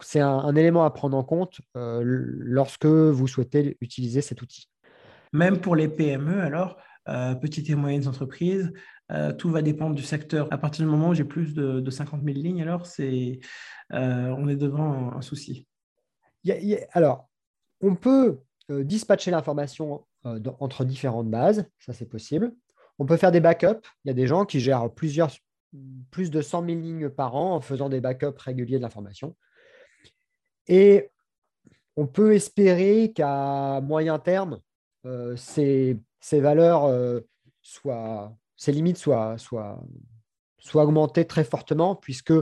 c'est 0.00 0.20
un, 0.20 0.54
élément 0.54 0.84
à 0.84 0.90
prendre 0.90 1.16
en 1.16 1.24
compte 1.24 1.60
euh, 1.76 2.02
lorsque 2.04 2.86
vous 2.86 3.26
souhaitez 3.26 3.76
utiliser 3.80 4.20
cet 4.20 4.42
outil. 4.42 4.68
Même 5.32 5.60
pour 5.60 5.76
les 5.76 5.88
PME, 5.88 6.40
alors, 6.40 6.76
euh, 7.08 7.34
petites 7.34 7.70
et 7.70 7.74
moyennes 7.74 8.08
entreprises, 8.08 8.72
euh, 9.12 9.32
tout 9.32 9.50
va 9.50 9.62
dépendre 9.62 9.94
du 9.94 10.02
secteur. 10.02 10.48
À 10.50 10.58
partir 10.58 10.84
du 10.84 10.90
moment 10.90 11.10
où 11.10 11.14
j'ai 11.14 11.24
plus 11.24 11.54
de, 11.54 11.90
50 11.90 12.22
000 12.24 12.36
lignes, 12.36 12.62
alors 12.62 12.86
c'est, 12.86 13.40
on 13.90 14.48
est 14.48 14.56
devant 14.56 15.12
un, 15.12 15.22
souci. 15.22 15.66
alors, 16.92 17.28
on 17.80 17.94
peut 17.94 18.40
dispatcher 18.68 19.30
l'information 19.30 20.04
entre 20.24 20.84
différentes 20.84 21.30
bases, 21.30 21.66
ça 21.78 21.92
c'est 21.92 22.08
possible. 22.08 22.52
On 22.98 23.06
peut 23.06 23.16
faire 23.16 23.30
des 23.30 23.40
backups. 23.40 23.86
Il 24.04 24.08
y 24.08 24.10
a 24.10 24.14
des 24.14 24.26
gens 24.26 24.44
qui 24.44 24.58
gèrent 24.58 24.90
plusieurs 24.92 25.30
plus 26.10 26.30
de 26.30 26.40
100 26.40 26.64
000 26.66 26.80
lignes 26.80 27.08
par 27.10 27.36
an 27.36 27.54
en 27.54 27.60
faisant 27.60 27.88
des 27.88 28.00
backups 28.00 28.38
réguliers 28.38 28.78
de 28.78 28.82
l'information. 28.82 29.36
Et 30.68 31.10
on 31.96 32.06
peut 32.06 32.34
espérer 32.34 33.12
qu'à 33.14 33.80
moyen 33.82 34.18
terme, 34.18 34.60
euh, 35.04 35.36
ces, 35.36 35.98
valeurs 36.32 36.84
euh, 36.84 37.20
soient, 37.62 38.36
ces 38.56 38.72
limites 38.72 38.96
soient, 38.96 39.38
soient, 39.38 39.82
soient, 40.58 40.84
augmentées 40.84 41.26
très 41.26 41.44
fortement 41.44 41.94
puisque 41.94 42.32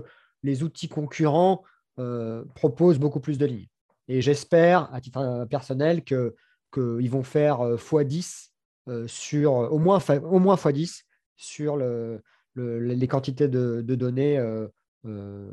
les 0.42 0.62
outils 0.62 0.88
concurrents 0.88 1.62
euh, 1.98 2.44
proposent 2.54 2.98
beaucoup 2.98 3.20
plus 3.20 3.38
de 3.38 3.46
lignes. 3.46 3.68
Et 4.08 4.20
j'espère, 4.20 4.92
à 4.92 5.00
titre 5.00 5.46
personnel, 5.48 6.04
qu'ils 6.04 7.10
vont 7.10 7.22
faire 7.22 7.60
x10 7.76 8.50
sur 9.06 9.52
au 9.52 9.78
moins, 9.78 9.98
au 10.24 10.38
moins 10.38 10.56
x10 10.56 11.04
sur 11.36 11.76
le, 11.76 12.20
les 12.56 13.08
quantités 13.08 13.48
de, 13.48 13.82
données 13.82 14.38
euh, 14.38 14.68
euh, 15.06 15.50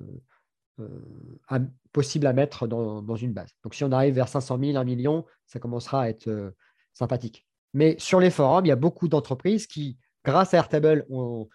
possible 1.92 2.26
à 2.26 2.34
mettre 2.34 2.68
dans, 2.68 3.16
une 3.16 3.34
base. 3.34 3.52
Donc, 3.64 3.76
si 3.76 3.84
on 3.84 3.92
arrive 3.92 4.16
vers 4.16 4.30
500 4.30 4.58
000, 4.60 4.78
1 4.78 4.84
million, 4.84 5.26
ça 5.46 5.60
commencera 5.60 6.04
à 6.04 6.10
être 6.10 6.54
sympathique. 6.94 7.46
Mais 7.74 7.96
sur 8.00 8.20
les 8.20 8.30
forums, 8.30 8.66
il 8.66 8.70
y 8.70 8.74
a 8.74 8.78
beaucoup 8.78 9.08
d'entreprises 9.08 9.68
qui, 9.68 9.98
grâce 10.24 10.54
à 10.54 10.58
Airtable, 10.58 11.06
ont, 11.10 11.48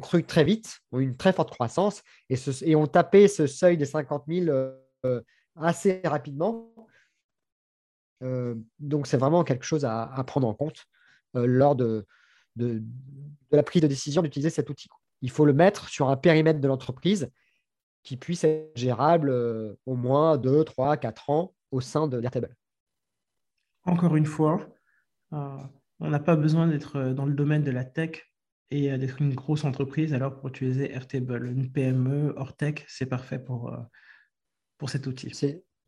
cru 0.00 0.24
très 0.24 0.44
vite, 0.44 0.80
ont 0.92 1.00
eu 1.00 1.04
une 1.04 1.16
très 1.16 1.32
forte 1.32 1.50
croissance 1.50 2.02
et, 2.28 2.76
ont 2.76 2.86
tapé 2.86 3.28
ce 3.28 3.46
seuil 3.46 3.76
des 3.76 3.84
50 3.84 4.24
000 4.28 4.56
assez 5.56 6.00
rapidement. 6.04 6.74
donc, 8.78 9.06
c'est 9.06 9.16
vraiment 9.16 9.44
quelque 9.44 9.64
chose 9.64 9.84
à, 9.84 10.24
prendre 10.26 10.48
en 10.48 10.54
compte 10.54 10.84
lors 11.34 11.76
de, 11.76 12.06
la 13.50 13.62
prise 13.62 13.82
de 13.82 13.86
décision 13.86 14.22
d'utiliser 14.22 14.50
cet 14.50 14.70
outil. 14.70 14.88
Il 15.22 15.30
faut 15.30 15.44
le 15.44 15.52
mettre 15.52 15.88
sur 15.88 16.08
un 16.08 16.16
périmètre 16.16 16.60
de 16.60 16.68
l'entreprise 16.68 17.30
qui 18.02 18.16
puisse 18.16 18.44
être 18.44 18.76
gérable 18.76 19.30
euh, 19.30 19.74
au 19.84 19.94
moins 19.94 20.38
2, 20.38 20.64
3, 20.64 20.96
4 20.96 21.30
ans 21.30 21.54
au 21.70 21.80
sein 21.80 22.08
de 22.08 22.16
l'Airtable. 22.16 22.54
Encore 23.84 24.16
une 24.16 24.24
fois, 24.24 24.66
euh, 25.32 25.58
on 26.00 26.10
n'a 26.10 26.20
pas 26.20 26.36
besoin 26.36 26.66
d'être 26.66 27.12
dans 27.12 27.26
le 27.26 27.34
domaine 27.34 27.64
de 27.64 27.70
la 27.70 27.84
tech 27.84 28.22
et 28.70 28.92
euh, 28.92 28.98
d'être 28.98 29.20
une 29.20 29.34
grosse 29.34 29.64
entreprise 29.64 30.14
alors 30.14 30.36
pour 30.36 30.48
utiliser 30.48 30.92
Airtable. 30.92 31.46
Une 31.46 31.70
PME 31.70 32.34
hors 32.36 32.56
tech, 32.56 32.84
c'est 32.88 33.06
parfait 33.06 33.38
pour, 33.38 33.76
pour 34.78 34.90
cet 34.90 35.06
outil. 35.06 35.34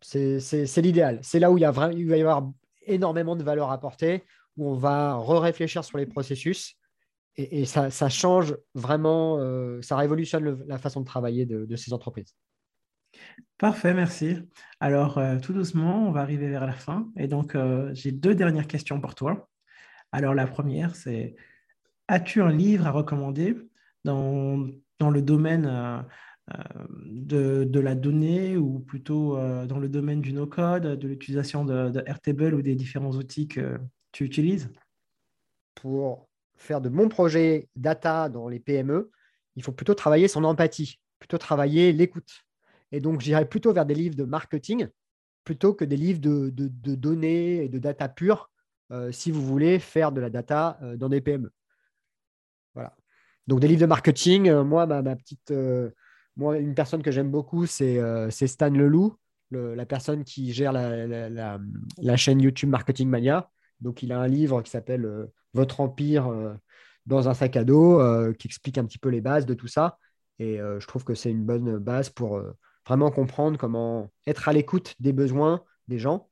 C'est 0.00 0.80
l'idéal. 0.82 1.18
C'est 1.22 1.38
là 1.38 1.50
où 1.50 1.58
il, 1.58 1.62
y 1.62 1.64
a 1.64 1.92
il 1.92 2.08
va 2.08 2.16
y 2.16 2.20
avoir 2.20 2.50
énormément 2.86 3.36
de 3.36 3.44
valeur 3.44 3.70
apportée, 3.70 4.24
où 4.56 4.68
on 4.68 4.74
va 4.74 5.14
re-réfléchir 5.14 5.84
sur 5.84 5.98
les 5.98 6.06
processus 6.06 6.76
et, 7.36 7.64
ça, 7.64 8.08
change 8.08 8.56
vraiment, 8.74 9.38
euh, 9.38 9.80
ça 9.82 9.96
révolutionne 9.96 10.64
la 10.66 10.78
façon 10.78 11.00
de 11.00 11.06
travailler 11.06 11.46
de, 11.46 11.76
ces 11.76 11.92
entreprises. 11.92 12.34
Parfait, 13.58 13.94
merci. 13.94 14.38
Alors, 14.78 15.18
euh, 15.18 15.38
tout 15.38 15.52
doucement, 15.52 16.06
on 16.08 16.12
va 16.12 16.20
arriver 16.20 16.48
vers 16.48 16.66
la 16.66 16.72
fin. 16.72 17.08
Et 17.16 17.28
donc, 17.28 17.54
euh, 17.54 17.90
j'ai 17.92 18.12
deux 18.12 18.34
dernières 18.34 18.66
questions 18.66 19.00
pour 19.00 19.14
toi. 19.14 19.48
Alors, 20.12 20.34
la 20.34 20.46
première, 20.46 20.94
c'est 20.94 21.36
as-tu 22.08 22.42
un 22.42 22.50
livre 22.50 22.86
à 22.86 22.90
recommander 22.90 23.56
dans, 24.04 24.66
le 25.00 25.22
domaine 25.22 26.04
de, 27.04 27.64
de, 27.64 27.80
la 27.80 27.94
donnée 27.94 28.56
ou 28.56 28.80
plutôt 28.80 29.36
dans 29.66 29.78
le 29.78 29.88
domaine 29.88 30.20
du 30.20 30.32
no-code, 30.32 30.98
de 30.98 31.08
l'utilisation 31.08 31.64
de, 31.64 31.90
de 31.90 32.02
Airtable 32.06 32.54
ou 32.54 32.62
des 32.62 32.74
différents 32.74 33.12
outils 33.12 33.46
que 33.46 33.78
tu 34.12 34.24
utilises? 34.24 34.70
Pour 35.76 36.28
faire 36.56 36.80
de 36.80 36.88
bons 36.88 37.08
projets 37.08 37.68
data 37.76 38.28
dans 38.28 38.48
les 38.48 38.60
PME, 38.60 39.10
il 39.56 39.62
faut 39.62 39.72
plutôt 39.72 39.94
travailler 39.94 40.28
son 40.28 40.44
empathie, 40.44 40.98
plutôt 41.18 41.38
travailler 41.38 41.92
l'écoute. 41.92 42.44
Et 42.92 43.00
donc, 43.00 43.20
j'irai 43.20 43.48
plutôt 43.48 43.72
vers 43.72 43.86
des 43.86 43.94
livres 43.94 44.16
de 44.16 44.24
marketing 44.24 44.88
plutôt 45.44 45.74
que 45.74 45.84
des 45.84 45.96
livres 45.96 46.20
de, 46.20 46.50
données 46.94 47.64
et 47.64 47.68
de 47.68 47.78
data 47.78 48.08
pure 48.08 48.49
euh, 48.49 48.49
si 49.12 49.30
vous 49.30 49.44
voulez 49.44 49.78
faire 49.78 50.12
de 50.12 50.20
la 50.20 50.30
data 50.30 50.78
euh, 50.82 50.96
dans 50.96 51.08
des 51.08 51.20
PME. 51.20 51.52
Voilà. 52.74 52.96
Donc, 53.46 53.60
des 53.60 53.68
livres 53.68 53.80
de 53.80 53.86
marketing, 53.86 54.48
euh, 54.48 54.64
moi, 54.64 54.86
ma, 54.86 55.16
petite, 55.16 55.52
moi, 56.36 56.58
une 56.58 56.74
personne 56.74 57.02
que 57.02 57.10
j'aime 57.10 57.30
beaucoup, 57.30 57.66
c'est 57.66 58.30
Stan 58.30 58.70
Leloup, 58.70 59.16
la 59.50 59.86
personne 59.86 60.24
qui 60.24 60.52
gère 60.52 60.72
la, 60.72 62.16
chaîne 62.16 62.40
YouTube 62.40 62.70
Marketing 62.70 63.08
Mania. 63.08 63.50
Donc, 63.80 64.02
il 64.02 64.12
a 64.12 64.20
un 64.20 64.28
livre 64.28 64.62
qui 64.62 64.70
s'appelle 64.70 65.04
euh, 65.04 65.26
Votre 65.54 65.80
Empire 65.80 66.28
euh, 66.28 66.54
dans 67.06 67.28
un 67.28 67.34
sac 67.34 67.56
à 67.56 67.64
dos, 67.64 68.00
euh, 68.00 68.32
qui 68.34 68.46
explique 68.46 68.78
un 68.78 68.84
petit 68.84 68.98
peu 68.98 69.08
les 69.08 69.20
bases 69.20 69.46
de 69.46 69.54
tout 69.54 69.68
ça. 69.68 69.98
Et 70.38 70.56
je 70.56 70.86
trouve 70.86 71.04
que 71.04 71.14
c'est 71.14 71.30
une 71.30 71.44
bonne 71.44 71.76
base 71.76 72.08
pour 72.08 72.42
vraiment 72.86 73.10
comprendre 73.10 73.58
comment 73.58 74.10
être 74.26 74.48
à 74.48 74.54
l'écoute 74.54 74.94
des 74.98 75.12
besoins 75.12 75.62
des 75.86 75.98
gens. 75.98 76.30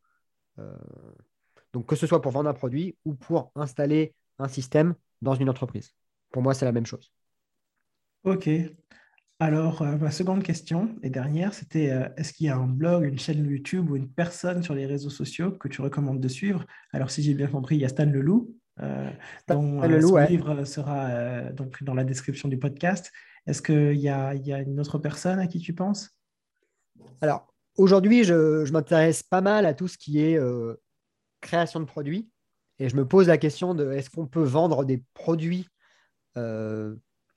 Donc, 1.73 1.87
que 1.87 1.97
ce 1.97 2.07
soit 2.07 2.23
pour 2.23 2.33
vendre 2.33 2.49
un 2.49 2.55
produit 2.55 2.97
ou 3.05 3.15
pour 3.15 3.53
installer 3.55 4.15
un 4.39 4.49
système 4.49 4.95
dans 5.23 5.35
une 5.35 5.51
entreprise. 5.51 5.93
Pour 6.31 6.43
moi, 6.43 6.55
c'est 6.55 6.65
la 6.65 6.73
même 6.73 6.87
chose. 6.87 7.13
OK. 8.25 8.49
Alors, 9.41 9.83
euh, 9.83 9.97
ma 9.97 10.11
seconde 10.11 10.43
question 10.43 10.97
et 11.03 11.11
dernière, 11.11 11.55
c'était 11.55 11.91
euh, 11.91 12.09
est-ce 12.17 12.33
qu'il 12.33 12.47
y 12.47 12.49
a 12.49 12.57
un 12.57 12.67
blog, 12.67 13.05
une 13.05 13.19
chaîne 13.19 13.49
YouTube 13.49 13.89
ou 13.91 13.97
une 13.97 14.11
personne 14.11 14.63
sur 14.65 14.75
les 14.75 14.85
réseaux 14.85 15.11
sociaux 15.11 15.53
que 15.53 15.69
tu 15.69 15.81
recommandes 15.81 16.21
de 16.21 16.29
suivre? 16.29 16.67
Alors, 16.93 17.11
si 17.11 17.23
j'ai 17.23 17.35
bien 17.35 17.47
compris, 17.47 17.77
il 17.77 17.83
y 17.83 17.85
a 17.85 17.89
Stan 17.89 18.05
Leloup, 18.05 18.53
euh, 18.81 19.11
dont 19.47 19.81
le 19.83 20.01
son 20.01 20.17
livre 20.17 20.65
sera 20.65 21.53
donc 21.53 21.83
dans 21.85 21.95
la 21.95 22.05
description 22.05 22.49
du 22.49 22.59
podcast. 22.59 23.13
Est-ce 23.47 23.63
qu'il 23.63 23.99
y, 23.99 24.09
a, 24.09 24.35
une 24.35 24.81
autre 24.81 24.99
personne 24.99 25.39
à 25.39 25.47
qui 25.47 25.61
tu 25.61 25.73
penses? 25.73 26.11
Alors, 27.21 27.55
aujourd'hui, 27.77 28.25
je, 28.25 28.65
je 28.65 28.73
m'intéresse 28.73 29.23
pas 29.23 29.41
mal 29.41 29.67
à 29.67 29.75
tout 29.75 29.89
ce 29.89 29.97
qui 29.97 30.21
est 30.21 30.39
création 31.41 31.81
de 31.81 31.85
produits 31.85 32.29
et 32.79 32.89
je 32.89 32.97
me 32.97 33.07
pose 33.07 33.29
la 33.29 33.39
question 33.39 33.75
de 33.75 33.91
est-ce 33.93 34.11
qu'on 34.11 34.27
peut 34.27 34.43
vendre 34.43 34.85
des 34.85 35.03
produits 35.15 35.69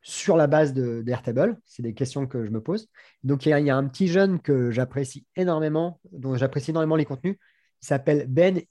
sur 0.04 0.38
la 0.38 0.48
base 0.48 0.74
d'Airtable? 0.74 1.60
C'est 1.66 1.82
des 1.82 1.94
questions 1.94 2.28
que 2.28 2.46
je 2.46 2.52
me 2.52 2.62
pose. 2.62 2.88
Donc, 3.24 3.46
il 3.46 3.50
y, 3.50 3.70
a, 3.70 3.76
un 3.76 3.88
petit 3.88 4.08
jeune 4.08 4.40
que 4.40 4.70
j'apprécie 4.70 5.26
énormément, 5.36 6.00
dont 6.12 6.36
j'apprécie 6.36 6.72
énormément 6.72 6.96
les 6.96 7.06
contenus. 7.06 7.38
Il 7.82 7.86
s'appelle 7.88 8.28
Ben 8.28 8.62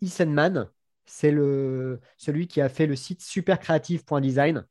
Isenman. 0.00 0.70
C'est 1.06 1.34
celui 2.18 2.48
qui 2.48 2.60
a 2.60 2.68
fait 2.68 2.86
le 2.86 2.96
site 2.96 3.22
supercreative.design. 3.22 4.66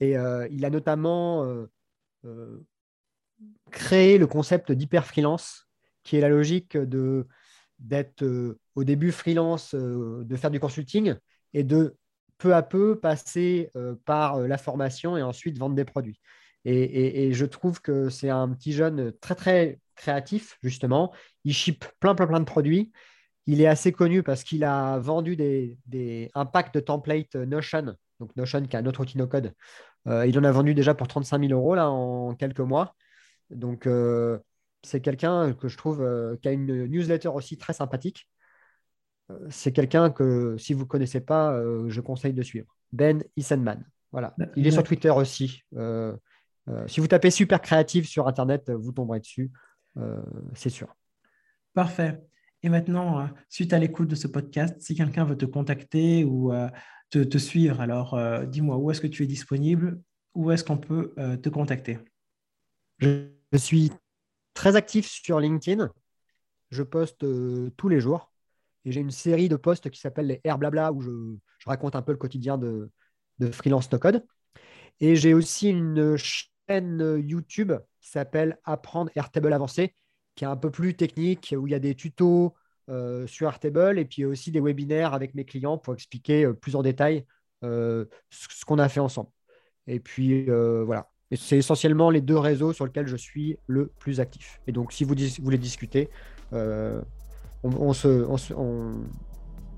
Et 0.00 0.16
euh, 0.16 0.48
il 0.50 0.64
a 0.64 0.70
notamment 0.70 1.44
euh, 1.44 1.70
euh, 2.24 2.66
créé 3.70 4.18
le 4.18 4.26
concept 4.26 4.72
d'hyper 4.72 5.06
freelance, 5.06 5.68
qui 6.02 6.16
est 6.16 6.20
la 6.20 6.28
logique 6.28 6.76
d'être 7.78 8.24
au 8.74 8.84
début 8.84 9.12
freelance, 9.12 9.74
de 9.74 10.36
faire 10.36 10.50
du 10.50 10.60
consulting 10.60 11.14
et 11.52 11.64
de 11.64 11.96
peu 12.38 12.54
à 12.54 12.62
peu 12.62 12.98
passer 12.98 13.70
euh, 13.76 13.94
par 14.04 14.36
euh, 14.36 14.46
la 14.46 14.58
formation 14.58 15.16
et 15.16 15.22
ensuite 15.22 15.58
vendre 15.58 15.74
des 15.74 15.84
produits. 15.84 16.20
Et, 16.66 17.32
je 17.34 17.44
trouve 17.44 17.82
que 17.82 18.08
c'est 18.08 18.30
un 18.30 18.48
petit 18.48 18.72
jeune 18.72 19.12
très, 19.20 19.34
très 19.34 19.80
créatif, 19.96 20.58
justement. 20.62 21.12
Il 21.44 21.52
ship 21.52 21.84
plein, 22.00 22.14
plein, 22.14 22.26
plein 22.26 22.40
de 22.40 22.46
produits. 22.46 22.90
Il 23.46 23.60
est 23.60 23.66
assez 23.66 23.92
connu 23.92 24.22
parce 24.22 24.44
qu'il 24.44 24.64
a 24.64 24.98
vendu 24.98 25.36
des, 25.36 25.76
des, 25.84 26.30
un 26.34 26.46
pack 26.46 26.72
de 26.72 26.80
templates 26.80 27.34
Notion, 27.34 27.94
donc 28.18 28.34
Notion 28.36 28.62
qui 28.62 28.76
est 28.76 28.78
un 28.78 28.86
autre 28.86 29.00
outil 29.00 29.18
no-code. 29.18 29.52
Euh, 30.06 30.26
il 30.26 30.38
en 30.38 30.44
a 30.44 30.50
vendu 30.50 30.74
déjà 30.74 30.94
pour 30.94 31.06
35 31.06 31.48
000 31.48 31.52
euros 31.52 31.76
en 31.76 32.34
quelques 32.34 32.60
mois. 32.60 32.94
Donc, 33.50 33.86
c'est 34.84 35.00
quelqu'un 35.00 35.52
que 35.52 35.68
je 35.68 35.76
trouve 35.76 36.06
qui 36.40 36.48
a 36.48 36.52
une 36.52 36.86
newsletter 36.86 37.28
aussi 37.28 37.56
très 37.58 37.72
sympathique 37.72 38.28
c'est 39.48 39.72
quelqu'un 39.72 40.10
que, 40.10 40.56
si 40.58 40.74
vous 40.74 40.80
ne 40.80 40.88
connaissez 40.88 41.20
pas, 41.20 41.52
euh, 41.52 41.88
je 41.88 42.00
conseille 42.00 42.34
de 42.34 42.42
suivre. 42.42 42.76
Ben 42.92 43.22
Isenman. 43.36 43.84
Voilà. 44.12 44.34
Il 44.54 44.66
est 44.66 44.70
sur 44.70 44.82
Twitter 44.82 45.10
aussi. 45.10 45.62
Euh, 45.74 46.14
euh, 46.68 46.86
si 46.86 47.00
vous 47.00 47.08
tapez 47.08 47.30
super 47.30 47.60
créatif 47.60 48.06
sur 48.08 48.28
Internet, 48.28 48.70
vous 48.70 48.92
tomberez 48.92 49.20
dessus. 49.20 49.50
c'est 50.54 50.70
sûr. 50.70 50.94
Parfait. 51.72 52.20
Et 52.62 52.68
maintenant, 52.68 53.28
suite 53.48 53.72
à 53.72 53.78
l'écoute 53.78 54.08
de 54.08 54.14
ce 54.14 54.26
podcast, 54.26 54.76
si 54.80 54.94
quelqu'un 54.94 55.24
veut 55.24 55.36
te 55.36 55.44
contacter 55.44 56.24
ou 56.24 56.52
te, 57.10 57.38
suivre, 57.38 57.80
alors 57.80 58.18
dis-moi 58.46 58.76
où 58.76 58.90
est-ce 58.90 59.00
que 59.00 59.06
tu 59.06 59.24
es 59.24 59.26
disponible, 59.26 60.00
où 60.34 60.50
est-ce 60.50 60.64
qu'on 60.64 60.78
peut 60.78 61.12
te 61.42 61.48
contacter? 61.48 61.98
Je, 62.98 63.26
suis 63.56 63.90
très 64.54 64.76
actif 64.76 65.06
sur 65.08 65.40
LinkedIn. 65.40 65.90
Je 66.70 66.82
poste 66.82 67.24
tous 67.76 67.88
les 67.88 68.00
jours. 68.00 68.32
Et 68.84 68.92
j'ai 68.92 69.00
une 69.00 69.10
série 69.10 69.48
de 69.48 69.56
posts 69.56 69.90
qui 69.90 70.00
s'appelle 70.00 70.26
les 70.26 70.40
Air 70.44 70.58
Blabla 70.58 70.92
où 70.92 71.00
je, 71.00 71.10
raconte 71.66 71.96
un 71.96 72.02
peu 72.02 72.12
le 72.12 72.18
quotidien 72.18 72.58
de, 72.58 72.90
freelance 73.52 73.90
no 73.90 73.98
code. 73.98 74.24
Et 75.00 75.16
j'ai 75.16 75.34
aussi 75.34 75.70
une 75.70 76.16
chaîne 76.16 77.22
YouTube 77.24 77.72
qui 78.00 78.10
s'appelle 78.10 78.58
Apprendre 78.64 79.10
Airtable 79.16 79.52
avancé, 79.52 79.94
qui 80.34 80.44
est 80.44 80.46
un 80.48 80.56
peu 80.56 80.70
plus 80.70 80.94
technique, 80.94 81.54
où 81.56 81.66
il 81.66 81.70
y 81.70 81.74
a 81.74 81.78
des 81.78 81.94
tutos 81.94 82.54
euh, 82.90 83.26
sur 83.26 83.48
Airtable 83.48 83.98
et 83.98 84.04
puis 84.04 84.26
aussi 84.26 84.50
des 84.50 84.60
webinaires 84.60 85.14
avec 85.14 85.34
mes 85.34 85.46
clients 85.46 85.78
pour 85.78 85.94
expliquer 85.94 86.44
euh, 86.44 86.52
plus 86.52 86.76
en 86.76 86.82
détail 86.82 87.24
euh, 87.62 88.04
ce, 88.28 88.62
qu'on 88.66 88.78
a 88.78 88.90
fait 88.90 89.00
ensemble. 89.00 89.30
Et 89.86 90.00
puis 90.00 90.46
voilà. 90.46 91.10
C'est 91.36 91.58
essentiellement 91.58 92.10
les 92.10 92.20
deux 92.20 92.38
réseaux 92.38 92.72
sur 92.72 92.84
lesquels 92.84 93.06
je 93.06 93.16
suis 93.16 93.58
le 93.66 93.90
plus 93.98 94.20
actif. 94.20 94.60
Et 94.66 94.72
donc, 94.72 94.92
si 94.92 95.04
vous 95.04 95.14
voulez 95.42 95.58
discuter, 95.58 96.08
on, 96.52 97.92
se, 97.92 98.26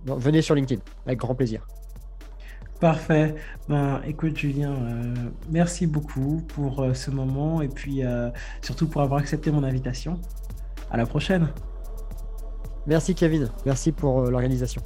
venez 0.07 0.43
sur 0.43 0.55
LinkedIn 0.55 0.83
avec 1.07 1.19
grand 1.19 1.35
plaisir. 1.35 1.67
Parfait. 2.81 3.35
Ben, 3.69 4.03
écoute, 4.07 4.37
Julien, 4.37 4.73
euh, 4.73 5.15
merci 5.49 5.87
beaucoup 5.87 6.43
pour 6.49 6.83
euh, 6.83 6.93
ce 6.93 7.11
moment 7.11 7.63
et 7.63 7.69
puis 7.69 8.05
euh, 8.05 8.31
surtout 8.61 8.87
pour 8.87 9.01
avoir 9.01 9.21
accepté 9.21 9.51
mon 9.51 9.65
invitation. 9.65 10.21
À 10.91 10.97
la 10.97 11.07
prochaine. 11.07 11.49
Merci, 12.87 13.15
Kevin. 13.15 13.51
Merci 13.65 13.93
pour 13.93 14.23
l'organisation. 14.23 14.83